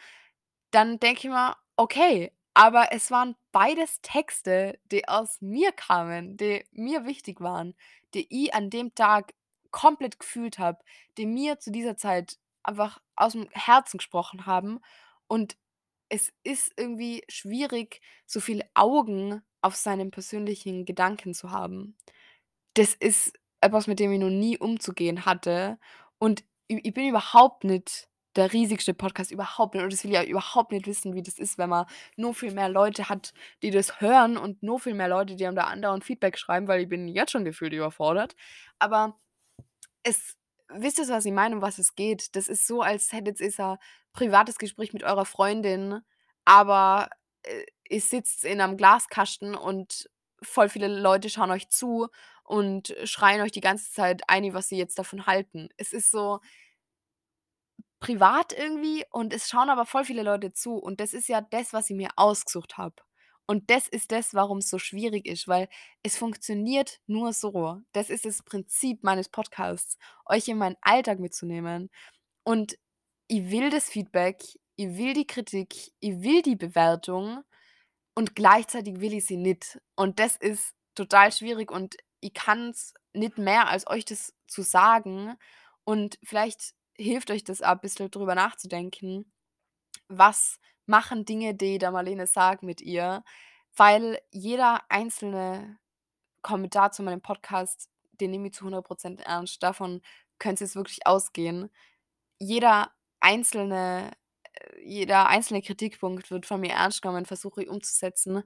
[0.74, 6.66] Dann denke ich mir: „Okay, aber es waren beides Texte, die aus mir kamen, die
[6.72, 7.76] mir wichtig waren,
[8.14, 9.34] die ich an dem Tag
[9.72, 10.80] komplett gefühlt habe,
[11.18, 14.80] die mir zu dieser Zeit einfach aus'm Herzen gesprochen haben.“
[15.28, 15.58] Und
[16.10, 21.98] es ist irgendwie schwierig, so viele Augen auf seinen persönlichen Gedanken zu haben.
[22.76, 25.80] Das ist etwas, mit dem ich noch nie umzugehen hatte.
[26.20, 29.84] Und ich bin überhaupt nicht der riesigste Podcast, überhaupt nicht.
[29.84, 31.86] Und das will ich auch überhaupt nicht wissen, wie das ist, wenn man
[32.18, 35.56] noch viel mehr Leute hat, die das hören und noch viel mehr Leute, die einem
[35.56, 38.36] da andauernd Feedback schreiben, weil ich bin jetzt schon gefühlt überfordert.
[38.80, 39.18] Aber
[40.04, 40.36] es
[40.70, 42.36] wisst ihr, was ich meine, um was es geht?
[42.36, 43.78] Das ist so, als hättet ihr so 'n
[44.14, 46.02] privates Gespräch mit eurer Freundin,
[46.46, 47.10] aber,
[47.44, 50.10] äh, ihr sitzt in 'nem Glaskasten und
[50.44, 52.08] voll viele Leute schauen euch zu
[52.46, 55.70] und schreien euch die ganze Zeit ein, was sie jetzt davon halten.
[55.78, 56.40] Es ist so
[58.06, 60.76] privat irgendwie und es schauen aber voll viele Leute zu.
[60.76, 62.94] Und das ist ja das, was ich mir ausgesucht habe.
[63.48, 65.70] Und das ist das, warum's so schwierig ist, weil
[66.04, 67.82] es funktioniert nur so.
[67.94, 71.90] Das ist das Prinzip meines Podcasts, euch in meinen Alltag mitzunehmen.
[72.44, 72.78] Und
[73.28, 74.44] ich will das Feedback,
[74.76, 77.44] ich will die Kritik, ich will die Bewertung
[78.14, 79.80] und gleichzeitig will ich sie nicht.
[79.96, 85.36] Und das ist total schwierig und ich kann's nicht mehr, als euch das zu sagen.
[85.86, 89.32] Und vielleicht hilft euch das auch bissel drüber nachzudenken,
[90.08, 93.24] was machen Dinge, die der Marlene sagt mit ihr,
[93.76, 95.80] weil jeder einzelne
[96.42, 99.62] Kommentar zu meinem Podcast, den nehme ich zu 100% ernst.
[99.64, 100.02] Davon
[100.40, 101.70] könnte es wirklich ausgehen.
[102.40, 104.12] Jeder einzelne
[104.56, 108.44] äh, jeder einzelne Kritikpunkt wird von mir ernst genommen, versuche ich umzusetzen.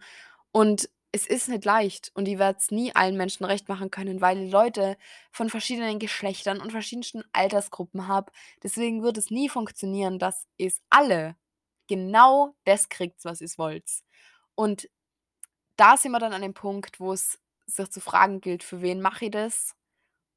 [0.51, 4.21] Und es ist nicht leicht und ich werde es nie allen Menschen recht machen können,
[4.21, 4.97] weil ich Leute
[5.31, 8.31] von verschiedenen Geschlechtern und verschiedensten Altersgruppen habe.
[8.63, 11.35] Deswegen wird es nie funktionieren, dass es alle
[11.87, 13.89] genau das kriegt, was ihr wollt.
[14.55, 14.89] Und
[15.77, 19.01] da sind wir dann an dem Punkt, wo es sich zu fragen gilt, für wen
[19.01, 19.75] mache ich das?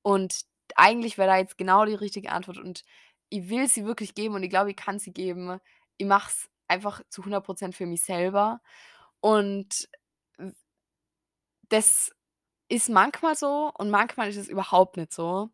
[0.03, 0.43] Und
[0.77, 2.85] eigentlich wäre da jetzt genau die richtige Antwort und
[3.31, 5.61] ich will sie wirklich geben und ich glaube, ich kann sie geben.
[5.99, 8.61] Ich mache es einfach zu 100% für mich selber
[9.21, 9.89] und
[11.73, 12.13] das
[12.69, 15.51] ist manchmal so und manchmal ist es überhaupt nicht so.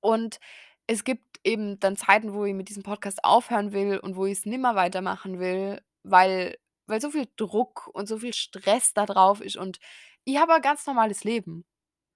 [0.00, 0.40] Und
[0.86, 4.38] es gibt eben dann Zeiten, wo ich mit diesem Podcast aufhören will und wo ich
[4.38, 9.40] es nimmer weitermachen will, weil weil so viel Druck und so viel Stress da drauf
[9.40, 9.78] ist und
[10.24, 11.64] ich habe ein ganz normales Leben.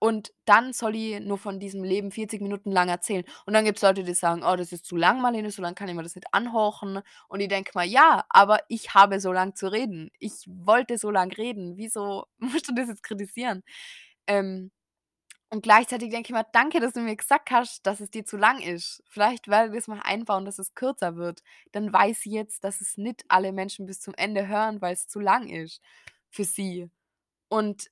[0.07, 3.25] Und dann soll ich nur von diesem Leben 40 Minuten lang erzählen.
[3.47, 5.89] Und dann gibt's Leute, die sagen: „Oh, das ist zu lang, Marlene, so lang kann
[5.89, 9.55] ich mir das nicht anhorchen.“ Und ich denke mir: „Ja, aber ich habe so lang
[9.57, 10.11] zu reden.
[10.19, 11.77] Ich wollte so lang reden.
[11.77, 13.63] Wieso musst du das jetzt kritisieren?“
[14.27, 14.71] Ähm,
[15.51, 18.37] und gleichzeitig denke ich mir: „Danke, dass du mir gesagt hast, dass es dir zu
[18.37, 19.03] lang ist.
[19.09, 21.43] Vielleicht werde ich das mal einbauen, dass es kürzer wird.
[21.73, 25.09] Dann weiß ich jetzt, dass es nicht alle Menschen bis zum Ende hören, weil es
[25.09, 25.81] zu lang ist
[26.31, 26.91] für sie.“
[27.49, 27.91] Und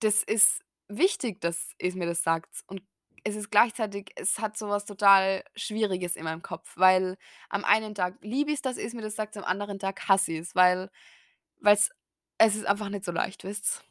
[0.00, 2.50] das ist wichtig, dass ihr mir das sagt.
[2.66, 2.82] Und
[3.24, 7.16] es ist gleichzeitig es hat so was total Schwieriges in meinem Kopf, weil
[7.50, 10.54] am einen Tag liebe ich's, dass ihr's mir das sagt, am anderen Tag hasse ich's,
[10.54, 10.90] weil
[11.60, 11.90] weil's
[12.38, 13.82] es ist einfach nicht so leicht, wisst's.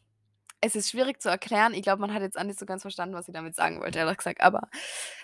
[0.61, 1.73] Es ist schwierig zu erklären.
[1.73, 3.99] Ich glaube, man hat jetzt auch nicht so ganz verstanden, was ich damit sagen wollte,
[3.99, 4.69] ehrlich gesagt, aber,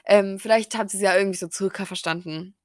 [0.06, 2.56] ähm, vielleicht habt ihr's ja irgendwie so circa verstanden,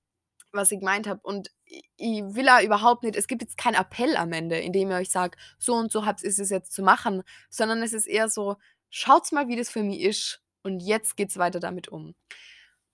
[0.52, 1.20] was ich gemeint habe.
[1.22, 1.50] Und
[1.96, 4.96] ich will auch überhaupt nicht es gibt jetzt keinen Appell am Ende, in dem ich
[4.96, 8.28] euch sage: „So und so habt ist es jetzt zu machen“, sondern es ist eher
[8.28, 8.56] so:
[8.90, 12.14] „Schaut's mal, wie das für mich ist und jetzt geht's weiter damit um.“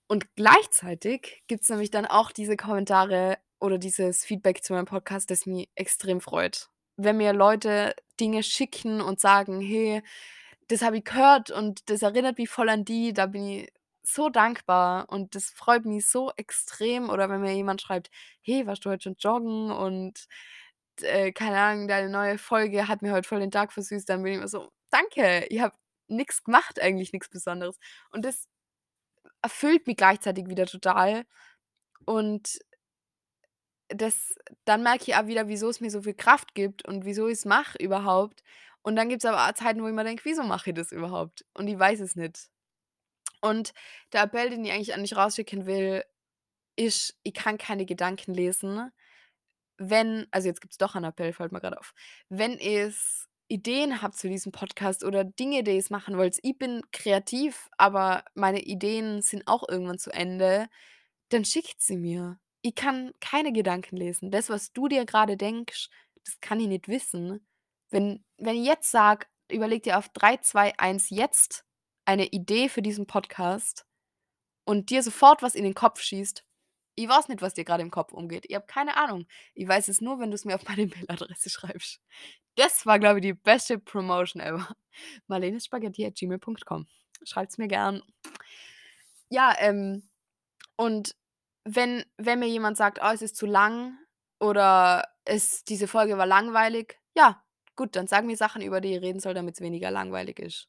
[0.08, 5.46] Und gleichzeitig gibt's nämlich dann auch diese Kommentare oder dieses Feedback zu meinem Podcast, das
[5.46, 6.68] mich extrem freut.
[6.96, 10.02] Wenn mir Leute Dinge schicken und sagen: „Hey,
[10.68, 14.28] das habe ich gehört und das erinnert mich voll an die“, da bin ich so
[14.28, 17.10] dankbar und das freut mich so extrem.
[17.10, 18.10] Oder wenn mir jemand schreibt:
[18.42, 20.26] „Hey, warst du heute schon joggen und
[21.02, 24.32] äh, keine Ahnung, deine neue Folge hat mir heute voll den Tag versüßt“, dann bin
[24.34, 25.74] ich immer so: „Danke, ich habe
[26.08, 27.78] nix gemacht eigentlich, nix Besonderes.“
[28.10, 28.48] Und das
[29.42, 31.26] erfüllt mich gleichzeitig wieder total.
[32.06, 32.58] Und
[33.88, 37.28] das dann merke ich auch wieder, wieso es mir so viel Kraft gibt und wieso
[37.28, 38.42] ich's mache überhaupt.
[38.82, 41.44] Und dann gibt's aber auch Zeiten, wo ich mir denke: „Wieso mache ich das überhaupt?“
[41.54, 42.48] Und ich weiß es nicht.
[43.42, 43.74] Und
[44.12, 46.04] der Appell, den ich eigentlich an dich rausschicken will,
[46.76, 48.90] ist: Ich kann keine Gedanken lesen.
[49.78, 51.94] Wenn also, jetzt gibt's doch einen Appell, fällt mir grad auf.
[52.30, 56.82] Wenn ihr's Ideen habt zu diesem Podcast oder Dinge, die ihr's machen wollt ich bin
[56.92, 60.68] kreativ, aber meine Ideen sind auch irgendwann zu Ende,
[61.30, 62.38] dann schickt sie mir.
[62.62, 64.30] Ich kann keine Gedanken lesen.
[64.30, 65.90] Das, was du dir grade denkst,
[66.24, 67.46] das kann ich nicht wissen.
[67.90, 71.64] Wenn wenn ich jetzt sage: „Überleg dir auf 3, 2, 1 jetzt
[72.06, 73.86] eine Idee für diesen Podcast“
[74.64, 76.44] und dir sofort was in den Kopf schießt,
[76.96, 78.44] ich weiß nicht, was dir grade im Kopf umgeht.
[78.48, 79.26] Ich habe keine Ahnung.
[79.54, 82.00] Ich weiß es nur, wenn du's mir auf meine Mailadresse schreibst.
[82.58, 84.68] Das war, glaube ich, die beste Promotion ever.
[85.26, 86.86] marlenespaghetti@gmail.com.
[87.24, 88.02] Schreibt's mir gern.
[89.32, 90.08] Ja, ähm,
[90.76, 91.16] und
[91.64, 93.98] wenn wenn mir jemand sagt: „Oh, es ist zu lang“
[94.40, 97.42] oder es „diese Folge war langweilig“, ja,
[97.76, 100.68] gut, dann sag mir Sachen, über die ich reden soll, damit's weniger langweilig ist.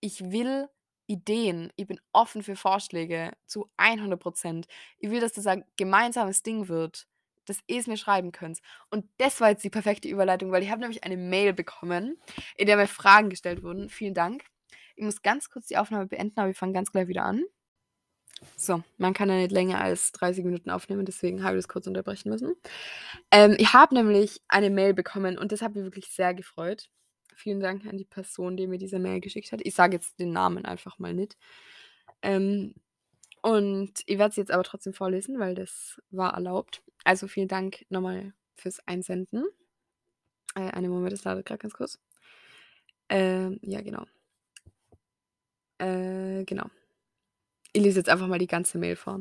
[0.00, 0.68] Ich will
[1.08, 1.72] Ideen.
[1.76, 4.66] Ich bin offen für Vorschläge zu 100 %.
[4.98, 7.06] Ich will, dass das ein gemeinsames Ding wird,
[7.44, 8.60] dass ihr's mir schreiben könnt.
[8.90, 12.18] Und das war jetzt die perfekte Überleitung, weil ich habe nämlich eine Mail bekommen,
[12.56, 13.88] in der mir Fragen gestellt wurden.
[13.88, 14.44] Vielen Dank.
[14.96, 17.44] Ich muss ganz kurz die Aufnahme beenden, aber wir fangen ganz gleich wieder an.
[18.56, 21.86] So, man kann ja nicht länger als 30 Minuten aufnehmen, deswegen habe ich das kurz
[21.86, 22.54] unterbrechen müssen.
[23.30, 26.90] Ähm, ich habe nämlich eine Mail bekommen und das hat mich wirklich sehr gefreut.
[27.36, 29.60] Vielen Dank an die Person, die mir diese Mail geschickt hat.
[29.62, 31.36] Ich sage jetzt den Namen einfach mal nicht.
[32.22, 32.74] Ähm,
[33.44, 36.82] und ich werde sie jetzt aber trotzdem vorlesen, weil das war erlaubt.
[37.04, 39.44] Also, vielen Dank noch mal fürs Einsenden.
[40.56, 41.98] Äh, einen Moment, das ladet grad ganz kurz.
[43.08, 44.04] Ähm, ja, genau.
[45.78, 46.66] Äh, genau.
[47.72, 49.20] Ich lese jetzt einfach mal die ganze Mail vor.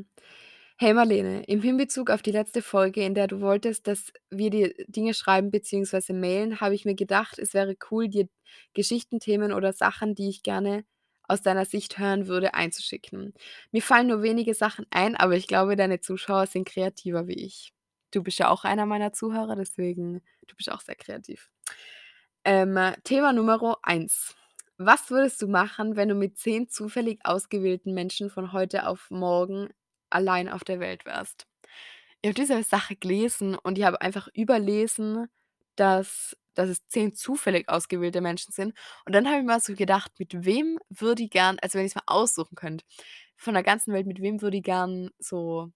[0.78, 4.74] „Hey Marlene, im Hinbezug auf die letzte Folge, in der du wolltest, dass wir dir
[4.88, 8.28] Dinge schreiben beziehungsweise mailen, habe ich mir gedacht, es wäre cool, dir
[8.74, 10.86] Geschichten, Themen oder Sachen, die ich gerne
[11.34, 13.34] aus deiner Sicht hören würde, einzuschicken.
[13.72, 17.74] Mir fallen nur wenige Sachen ein, aber ich glaube, deine Zuschauer sind kreativer wie ich.“
[18.12, 21.50] Du bist ja auch einer meiner Zuhörer, deswegen du bist auch sehr kreativ.
[22.46, 24.36] Ähm, Thema Nummer 1.
[24.78, 29.70] Was würdest du machen, wenn du mit 10 zufällig ausgewählten Menschen von heute auf morgen
[30.10, 31.48] allein auf der Welt wärst?
[32.22, 35.28] Ich habe diese Sache gelesen und ich habe einfach überlesen,
[35.76, 38.74] dass dass es 10 zufällig ausgewählte Menschen sind.
[39.06, 41.96] Und dann habe ich mir so gedacht, mit wem würde ich gern also, wenn ich's
[41.96, 42.86] mal aussuchen könnte,
[43.38, 45.72] von der ganzen Welt, mit wem würde ich gern so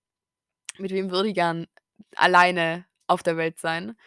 [0.80, 1.68] mit wem würde ich gern
[2.16, 3.98] alleine auf der Welt sein?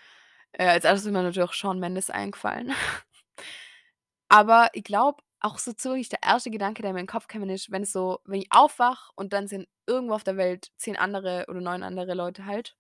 [0.52, 2.72] Äh, als Erstes ist mir natürlich auch Shawn Mendes eingefallen.
[4.28, 7.50] Aber ich glaube, auch so ziemlich der erste Gedanke, der mir in den Kopf gekommen
[7.50, 10.96] ist, wenn es so wenn ich aufwache und dann sind irgendwo auf der Welt 10
[10.96, 12.76] andere oder 9 andere Leute halt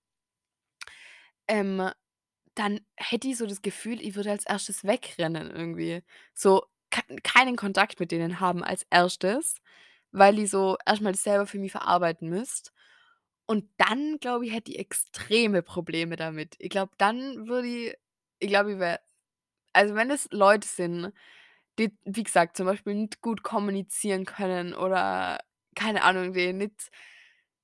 [1.48, 1.90] ähm,
[2.54, 6.02] dann hätte ich so das Gefühl, ich würde als Erstes wegrennen irgendwie.
[6.34, 6.64] So
[7.22, 9.56] keinen Kontakt mit denen haben als Erstes,
[10.12, 12.70] weil ich so erst mal das selber für mich verarbeiten müsste.
[13.46, 16.54] Und dann, glaube ich, hätte ich extreme Probleme damit.
[16.58, 17.94] Ich glaube, dann würde ich
[18.40, 19.00] ich glaube, ich wäre
[19.74, 21.12] also, wenn es Leute sind,
[21.78, 25.40] die, wie gesagt, zum Beispiel nicht gut kommunizieren können oder
[25.76, 26.90] keine Ahnung, die nicht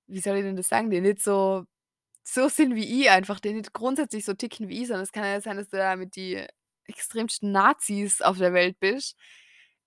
[0.08, 1.66] wie soll ich denn das sagen, die nicht so
[2.28, 5.24] so sind wie ich einfach, die nicht grundsätzlich so ticken wie ich, sondern es kann
[5.24, 6.44] ja sein, dass du da mit die
[6.86, 9.16] extremsten Nazis auf der Welt bist.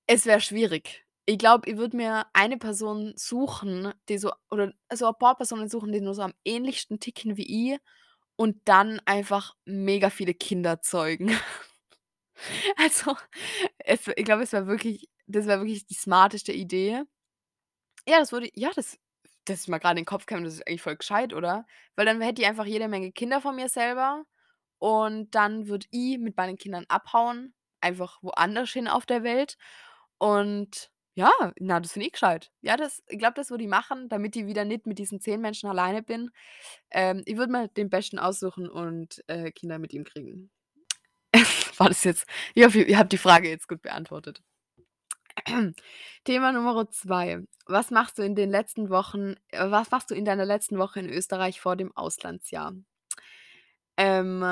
[0.08, 1.06] Es wäre schwierig.
[1.26, 5.70] Ich glaube, ich würde mir eine Person suchen, die so oder so ein paar Personen
[5.70, 7.80] suchen, die nur so am ähnlichsten ticken wie ich
[8.38, 11.30] und dann einfach mega viele Kinder zeugen.
[12.78, 13.16] Also,
[13.80, 17.04] es ich glaube, es wäre wirklich das wäre wirklich die smarteste Idee.
[18.08, 18.98] Ja, das würde ja, das
[19.46, 21.66] das ist mir grade in den Kopf gekommen, das ist eigentlich voll gescheit, oder?
[21.96, 24.26] Weil dann hätte ich einfach jede Menge Kinder von mir selber
[24.80, 29.58] und dann würde ich mit meinen Kindern abhauen, einfach woanders hin auf der Welt.
[30.20, 32.52] Und ja, na, das finde ich gescheit.
[32.62, 35.42] Ja, das ich glaube, das würde ich machen, damit ich wieder nicht mit diesen 10
[35.42, 36.32] Menschen alleine bin.
[36.92, 40.52] Ähm, ich würde mir den Besten aussuchen und, äh, Kinder mit ihm kriegen.
[41.78, 42.26] War das jetzt
[42.56, 44.42] ich hoffe, ihr habt die Frage jetzt gut beantwortet.
[46.24, 47.44] Thema Nummer 2.
[47.66, 51.00] Was machst du in den letzten Wochen äh, was machst du in deiner letzten Woche
[51.00, 52.74] in Österreich vor dem Auslandsjahr?
[53.98, 54.44] Ähm,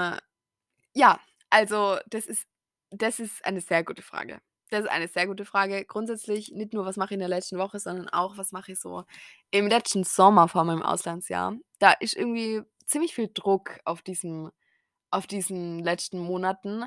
[0.94, 2.48] ja, also das ist
[2.90, 4.40] das ist eine sehr gute Frage.
[4.70, 5.86] Das ist eine sehr gute Frage.
[5.86, 8.80] Grundsätzlich nicht nur, was mache ich in der letzten Woche, sondern auch, was mache ich
[8.80, 9.04] so
[9.52, 11.56] im letzten Sommer vor meinem Auslandsjahr.
[11.80, 14.52] Da ist irgendwie ziemlich viel Druck auf diesem
[15.10, 16.86] auf diesen letzten Monaten,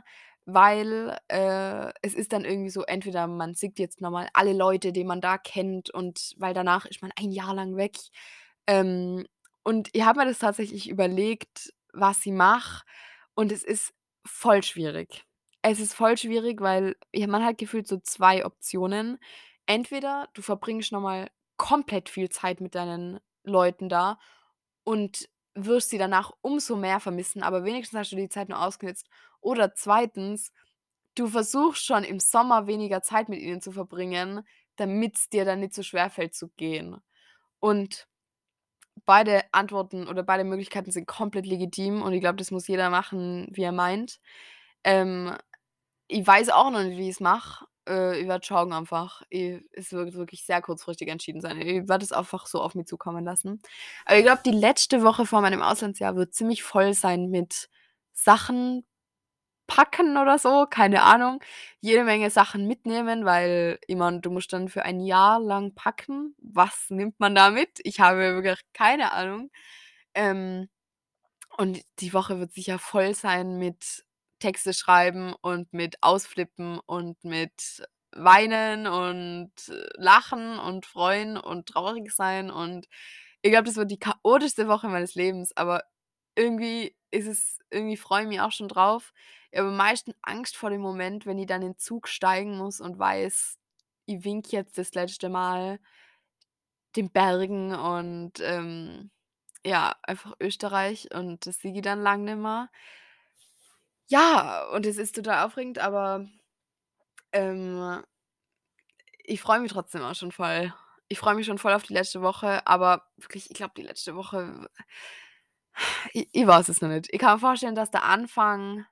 [0.55, 4.93] weil, äh, es ist dann irgendwie so, entweder man sieht jetzt noch mal alle Leute,
[4.93, 7.97] die man da kennt und weil danach ist man ein Jahr lang weg.
[8.67, 9.27] Ähm,
[9.65, 12.85] und ich habe mir das tatsächlich überlegt, was ich mache
[13.35, 13.93] und es ist
[14.27, 15.25] voll schwierig.
[15.63, 19.19] Es ist voll schwierig, weil ja, man hat gefühlt so 2 Optionen.
[19.67, 24.19] Entweder du verbringst noch mal komplett viel Zeit mit deinen Leuten da
[24.85, 29.09] und wirst sie danach umso mehr vermissen, aber wenigstens hast du die Zeit nur ausgenutzt.
[29.41, 30.53] Oder zweitens,
[31.15, 35.75] du versuchst schon im Sommer weniger Zeit mit ihnen zu verbringen, damit's dir dann nicht
[35.75, 36.97] so schwerfällt zu gehen.
[37.61, 38.09] Und
[39.07, 43.49] beide Antworten oder beide Möglichkeiten sind komplett legitim und ich glaube, das muss jeder machen,
[43.53, 44.21] wie er meint.
[44.85, 45.37] Ähm,
[46.09, 47.67] ich weiß auch noch nicht, wie ich's mache.
[47.89, 49.23] Äh, ich werde schauen einfach.
[49.33, 51.61] I es wird wirklich sehr kurzfristig entschieden sein.
[51.61, 53.61] Ich werde es einfach so auf mich zukommen lassen.
[54.05, 57.69] Aber ich glaube, die letzte Woche vor meinem Auslandsjahr wird ziemlich voll sein mit
[58.13, 58.85] Sachen
[59.71, 61.41] packen oder so, keine Ahnung.
[61.81, 66.35] Jede Menge Sachen mitnehmen, weil meine, du musst dann für ein Jahr lang packen.
[66.43, 67.79] Was nimmt man da mit?
[67.85, 69.51] Ich habe wirklich keine Ahnung.
[70.15, 70.69] Ähm,
[71.59, 74.05] und die Woche wird sicher voll sein mit
[74.41, 79.53] Texte schreiben und mit Ausflippen und mit Weinen und
[79.97, 82.89] Lachen und freuen und traurig sein und
[83.43, 85.85] ich glaube, das wird die chaotischste Woche meines Lebens, aber
[86.37, 89.13] irgendwie ist es irgendwie freue ich mich auch schon drauf.
[89.51, 92.57] Ich habe am meisten Angst vor dem Moment, wenn ich dann in 'n Zug steigen
[92.59, 93.59] muss und weiß,
[94.07, 95.79] ich winke jetzt das letzte Mal
[96.97, 99.11] den Bergen und, ähm,
[99.67, 102.71] ja, einfach Österreich und das sehe ich dann lang nimmer.
[104.09, 106.27] Ja, und es ist total aufregend, aber,
[107.33, 108.03] ähm,
[109.25, 110.73] ich freue mich trotzdem auch schon voll.
[111.09, 114.15] Ich freue mich schon voll auf die letzte Woche, aber wirklich, ich glaube, die letzte
[114.15, 114.69] Woche
[116.13, 117.09] ich ich weiß es noch nicht.
[117.13, 118.87] Ich kann mir vorstellen, dass der Anfang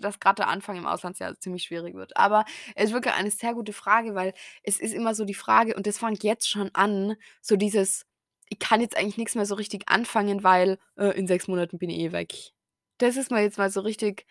[0.00, 2.16] dass grad der Anfang im Auslandsjahr ziemlich schwierig wird.
[2.16, 2.44] Aber
[2.76, 4.32] es ist wirklich eine sehr gute Frage, weil
[4.62, 8.06] es ist immer so die Frage und das fängt jetzt schon an, so dieses:
[8.48, 11.90] „Ich kann jetzt eigentlich nix mehr so richtig anfangen, weil, äh, in 6 Monaten bin
[11.90, 12.34] ich eh weg.“
[12.98, 14.26] Das ist mir jetzt mal so richtig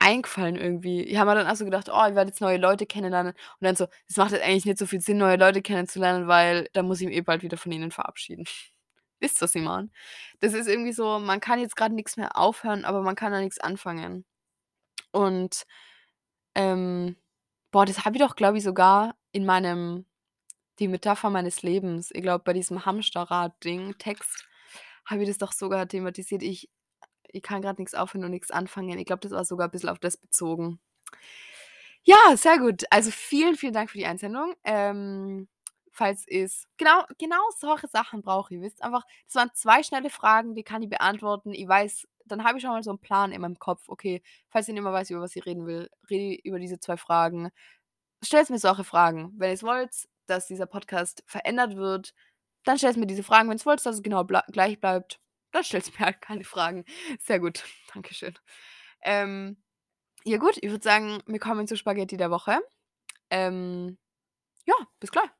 [0.00, 1.02] eingefallen irgendwie.
[1.04, 3.64] Ich habe mir dann auch so gedacht: „Oh, ich werde jetzt neue Leute kennenlernen“ und
[3.64, 6.86] dann so: „Es macht jetzt eigentlich nicht so viel Sinn, neue Leute kennenzulernen, weil dann
[6.86, 8.46] muss ich mich eh bald wieder von ihnen verabschieden.“
[9.20, 9.90] Wisst, was ich meine?
[10.40, 13.40] Das ist irgendwie so, man kann jetzt grad nix mehr aufhören, aber man kann auch
[13.40, 14.24] nix anfangen.
[15.12, 15.66] Und,
[16.54, 17.16] ähm,
[17.72, 20.06] boah, das habe ich doch, glaube ich, sogar in meinem
[20.80, 24.46] „Die Metapher meines Lebens“ ich glaube, bei diesem Hamsterrad-Ding Text
[25.06, 26.42] habe ich das doch sogar thematisiert.
[26.44, 26.70] Ich
[27.30, 28.98] ich kann grad nix aufhören und nix anfangen.
[28.98, 30.80] Ich glaube, das war sogar bisschen auf das bezogen.
[32.04, 32.84] Ja, sehr gut.
[32.90, 34.54] Also, vielen, vielen Dank für die Einsendung.
[34.64, 35.48] Ähm,
[35.96, 38.58] falls es genau genau solche Sachen brauche ich.
[38.60, 41.52] Ihr wisst einfach, das waren 2 schnelle Fragen, die kann ich beantworten.
[41.54, 43.88] Ich weiß dann habe ich schon mal so 'n Plan in meinem Kopf.
[43.88, 46.80] Okay, falls ich nicht mehr weiß, über was ich reden will, rede ich über diese
[46.80, 47.50] 2 Fragen.
[48.24, 49.32] Stellt mir solche Fragen.
[49.38, 52.14] Wenn ihr's wollt, dass dieser Podcast verändert wird,
[52.64, 53.48] dann stellt mir diese Fragen.
[53.50, 55.20] Wenn's wollt, dass es genau blei gleich bleibt,
[55.52, 56.84] dann stellt mir halt keine Fragen.
[57.20, 58.34] Sehr gut, Dankeschön.
[59.02, 59.58] Ähm,
[60.24, 62.60] ja gut, ich würde sagen, wir kommen zur Spaghetti der Woche.
[63.30, 63.98] Ähm,
[64.66, 65.30] ja, bis gleich.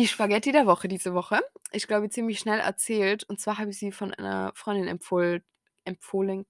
[0.00, 1.42] Die Spaghetti der Woche diese Woche
[1.72, 3.24] ist, glaube ich, ziemlich schnell erzählt.
[3.24, 5.44] Und zwar habe ich sie von einer Freundin empfohlen
[5.84, 6.46] empfohlen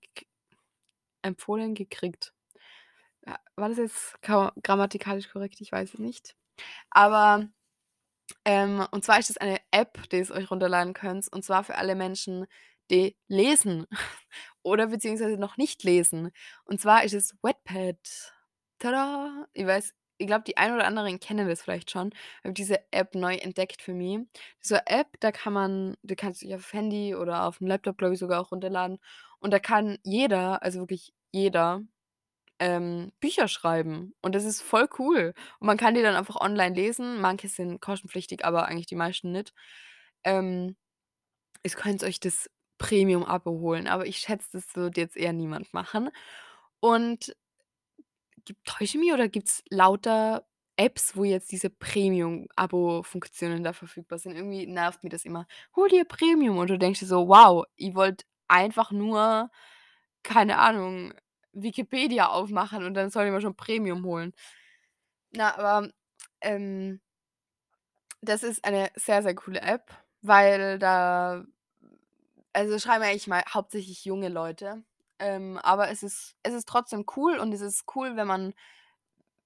[1.74, 2.32] gekriegt.
[3.56, 5.60] War das jetzt ka grammatikalisch korrekt?
[5.60, 6.36] Ich weiß es nicht.
[6.90, 7.48] Aber,
[8.44, 11.74] ähm, und zwar ist das eine App, die ihr's euch runterladen könnt, und zwar für
[11.74, 12.46] alle Menschen,
[12.88, 13.88] die lesen
[14.62, 16.30] oder beziehungsweise noch nicht lesen.
[16.66, 17.98] Und zwar ist es Wattpad.
[18.78, 19.48] Tada!
[19.54, 22.12] Ich weiß ich glaube, die einen oder anderen kennen das vielleicht schon.
[22.44, 24.18] Habe diese App neu entdeckt für mich.
[24.62, 28.14] Diese App, da kann man die kannst du dir aufs Handy oder aufm Laptop, glaube
[28.14, 28.98] ich, sogar auch runterladen.
[29.40, 31.82] Und da kann jeder, also wirklich jeder,
[32.60, 34.14] ähm, Bücher schreiben.
[34.22, 35.34] Und das ist voll cool.
[35.60, 37.20] Und man kann die dann einfach online lesen.
[37.20, 39.54] Manche sind kostenpflichtig, aber eigentlich die meisten nicht.
[40.24, 40.76] Ähm,
[41.64, 46.10] ihr könnt euch das Premium-Abo holen, aber ich schätze, das wird jetzt eher niemand machen.
[46.80, 47.36] Und
[48.50, 50.46] gibt täusche ich mich oder gibt's lauter
[50.76, 54.34] Apps, wo jetzt diese Premium-Abo-Funktionen da verfügbar sind?
[54.36, 55.46] Irgendwie nervt mich das immer.
[55.76, 59.50] „Hol dir Premium“ und du denkst dir so: „Wow, ich wollte einfach nur,
[60.24, 61.14] keine Ahnung,
[61.52, 64.32] Wikipedia aufmachen und dann soll ich mir schon Premium holen.“
[65.32, 65.90] Na, aber,
[66.42, 67.00] ähm
[68.22, 69.90] das ist eine sehr, sehr coole App,
[70.22, 71.44] weil da
[72.52, 74.82] also, schreiben eigentlich mal hauptsächlich junge Leute.
[75.20, 78.54] Ähm, aber es ist es ist trotzdem cool und es ist cool, wenn man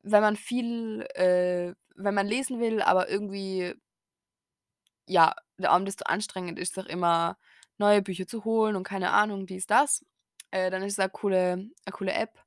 [0.03, 3.75] wenn man viel äh, wenn man lesen will, aber irgendwie
[5.07, 7.37] ja, der Abend ist zu anstrengend ist, doch immer
[7.79, 10.05] neue Bücher zu holen und keine Ahnung, dies, das.
[10.51, 12.39] Äh, dann ist es a coole a coole App.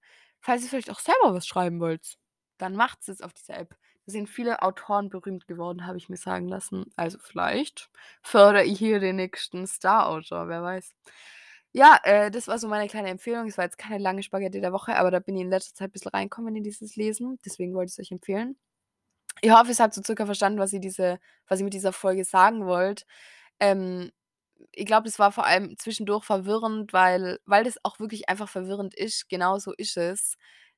[0.42, 2.18] Falls ihr vielleicht auch selber was schreiben wollt,
[2.58, 3.76] dann macht's es auf dieser App.
[4.06, 6.86] Da sind viele Autoren berühmt geworden, habe ich mir sagen lassen.
[6.96, 7.90] Also, vielleicht
[8.22, 10.94] fördere ich hier den nächsten Starautor, wer weiß.
[11.78, 13.46] Ja, äh, das war so meine kleine Empfehlung.
[13.48, 15.92] Es war jetzt keine lange Spaghetti der Woche, aber da bin ich in letzter Zeit
[15.94, 17.38] bisschen reingekommen in dieses Lesen.
[17.46, 18.58] Deswegen wollte ich's euch empfehlen.
[19.42, 22.26] Ich hoffe, ihr habt so circa verstanden, was ich diese was ich mit dieser Folge
[22.26, 23.06] sagen wollte.
[23.60, 24.12] Ähm,
[24.74, 28.96] ich glaube, das war vor allem zwischendurch verwirrend, weil weil das auch wirklich einfach verwirrend
[28.96, 29.30] ist.
[29.30, 30.38] Genauso ist es,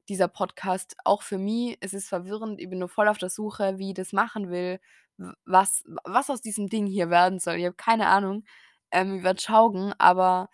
[0.09, 1.77] dieser Podcast, auch für mich.
[1.81, 2.59] Es ist verwirrend.
[2.61, 4.79] Ich bin nur voll auf der Suche, wie ich das machen will,
[5.45, 7.55] was was aus diesem Ding hier werden soll.
[7.57, 8.45] Ich habe keine Ahnung.
[8.91, 10.49] Ähm, ich werde schauen, aber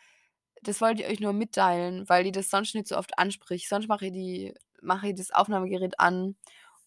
[0.68, 3.68] das wollte ich euch nur mitteilen, weil ich das sonst nicht so oft anspreche.
[3.68, 6.36] Sonst mache ich die mache ich das Aufnahmegerät an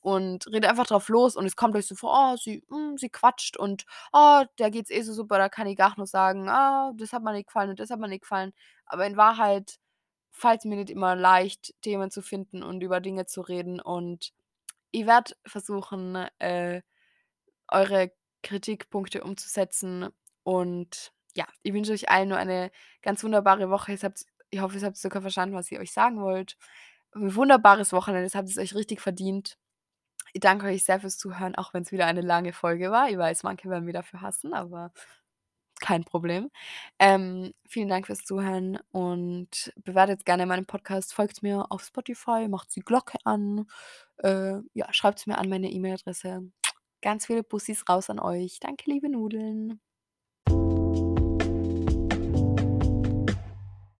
[0.01, 3.09] und rede einfach drauf los und es kommt euch so vor: „Oh, sie hm, sie
[3.11, 6.93] quatscht und, oh, der geht's eh so super, da kann ich gar nur sagen: ‚Ah,
[6.97, 8.53] das hat mir nicht gefallen und das hat mir nicht gefallen.‘“
[8.87, 9.79] Aber in Wahrheit
[10.33, 14.33] fällt's mir nicht immer leicht, Themen zu finden und über Dinge zu reden und
[14.93, 16.83] ich werde versuchen, äh,
[17.69, 18.13] eure
[18.43, 20.09] Kritikpunkte umzusetzen.
[20.45, 22.71] Und ja, ich wünsche euch allen nur eine
[23.03, 23.93] ganz wunderbare Woche.
[23.93, 26.57] Ihr habt's ich hoffe, ihr habt circa verstanden, was ich euch sagen wollte.
[27.15, 29.59] 'N wunderbares Wochenende, das habt ihr's euch richtig verdient.
[30.35, 33.11] Ich danke euch sehr fürs Zuhören, auch wenn's wieder eine lange Folge war.
[33.11, 34.93] Ich weiß, manche werden mich dafür hassen, aber
[35.81, 36.51] kein Problem.
[36.99, 42.75] Ähm, vielen Dank fürs Zuhören und bewertet gerne meinen Podcast, folgt mir auf Spotify, macht
[42.77, 43.67] die Glocke an.
[44.19, 46.51] Äh, ja, schreibt's mir an meine E-Mail-Adresse.
[47.03, 48.61] Ganz viele Bussis raus an euch.
[48.61, 49.81] Danke, liebe Nudeln.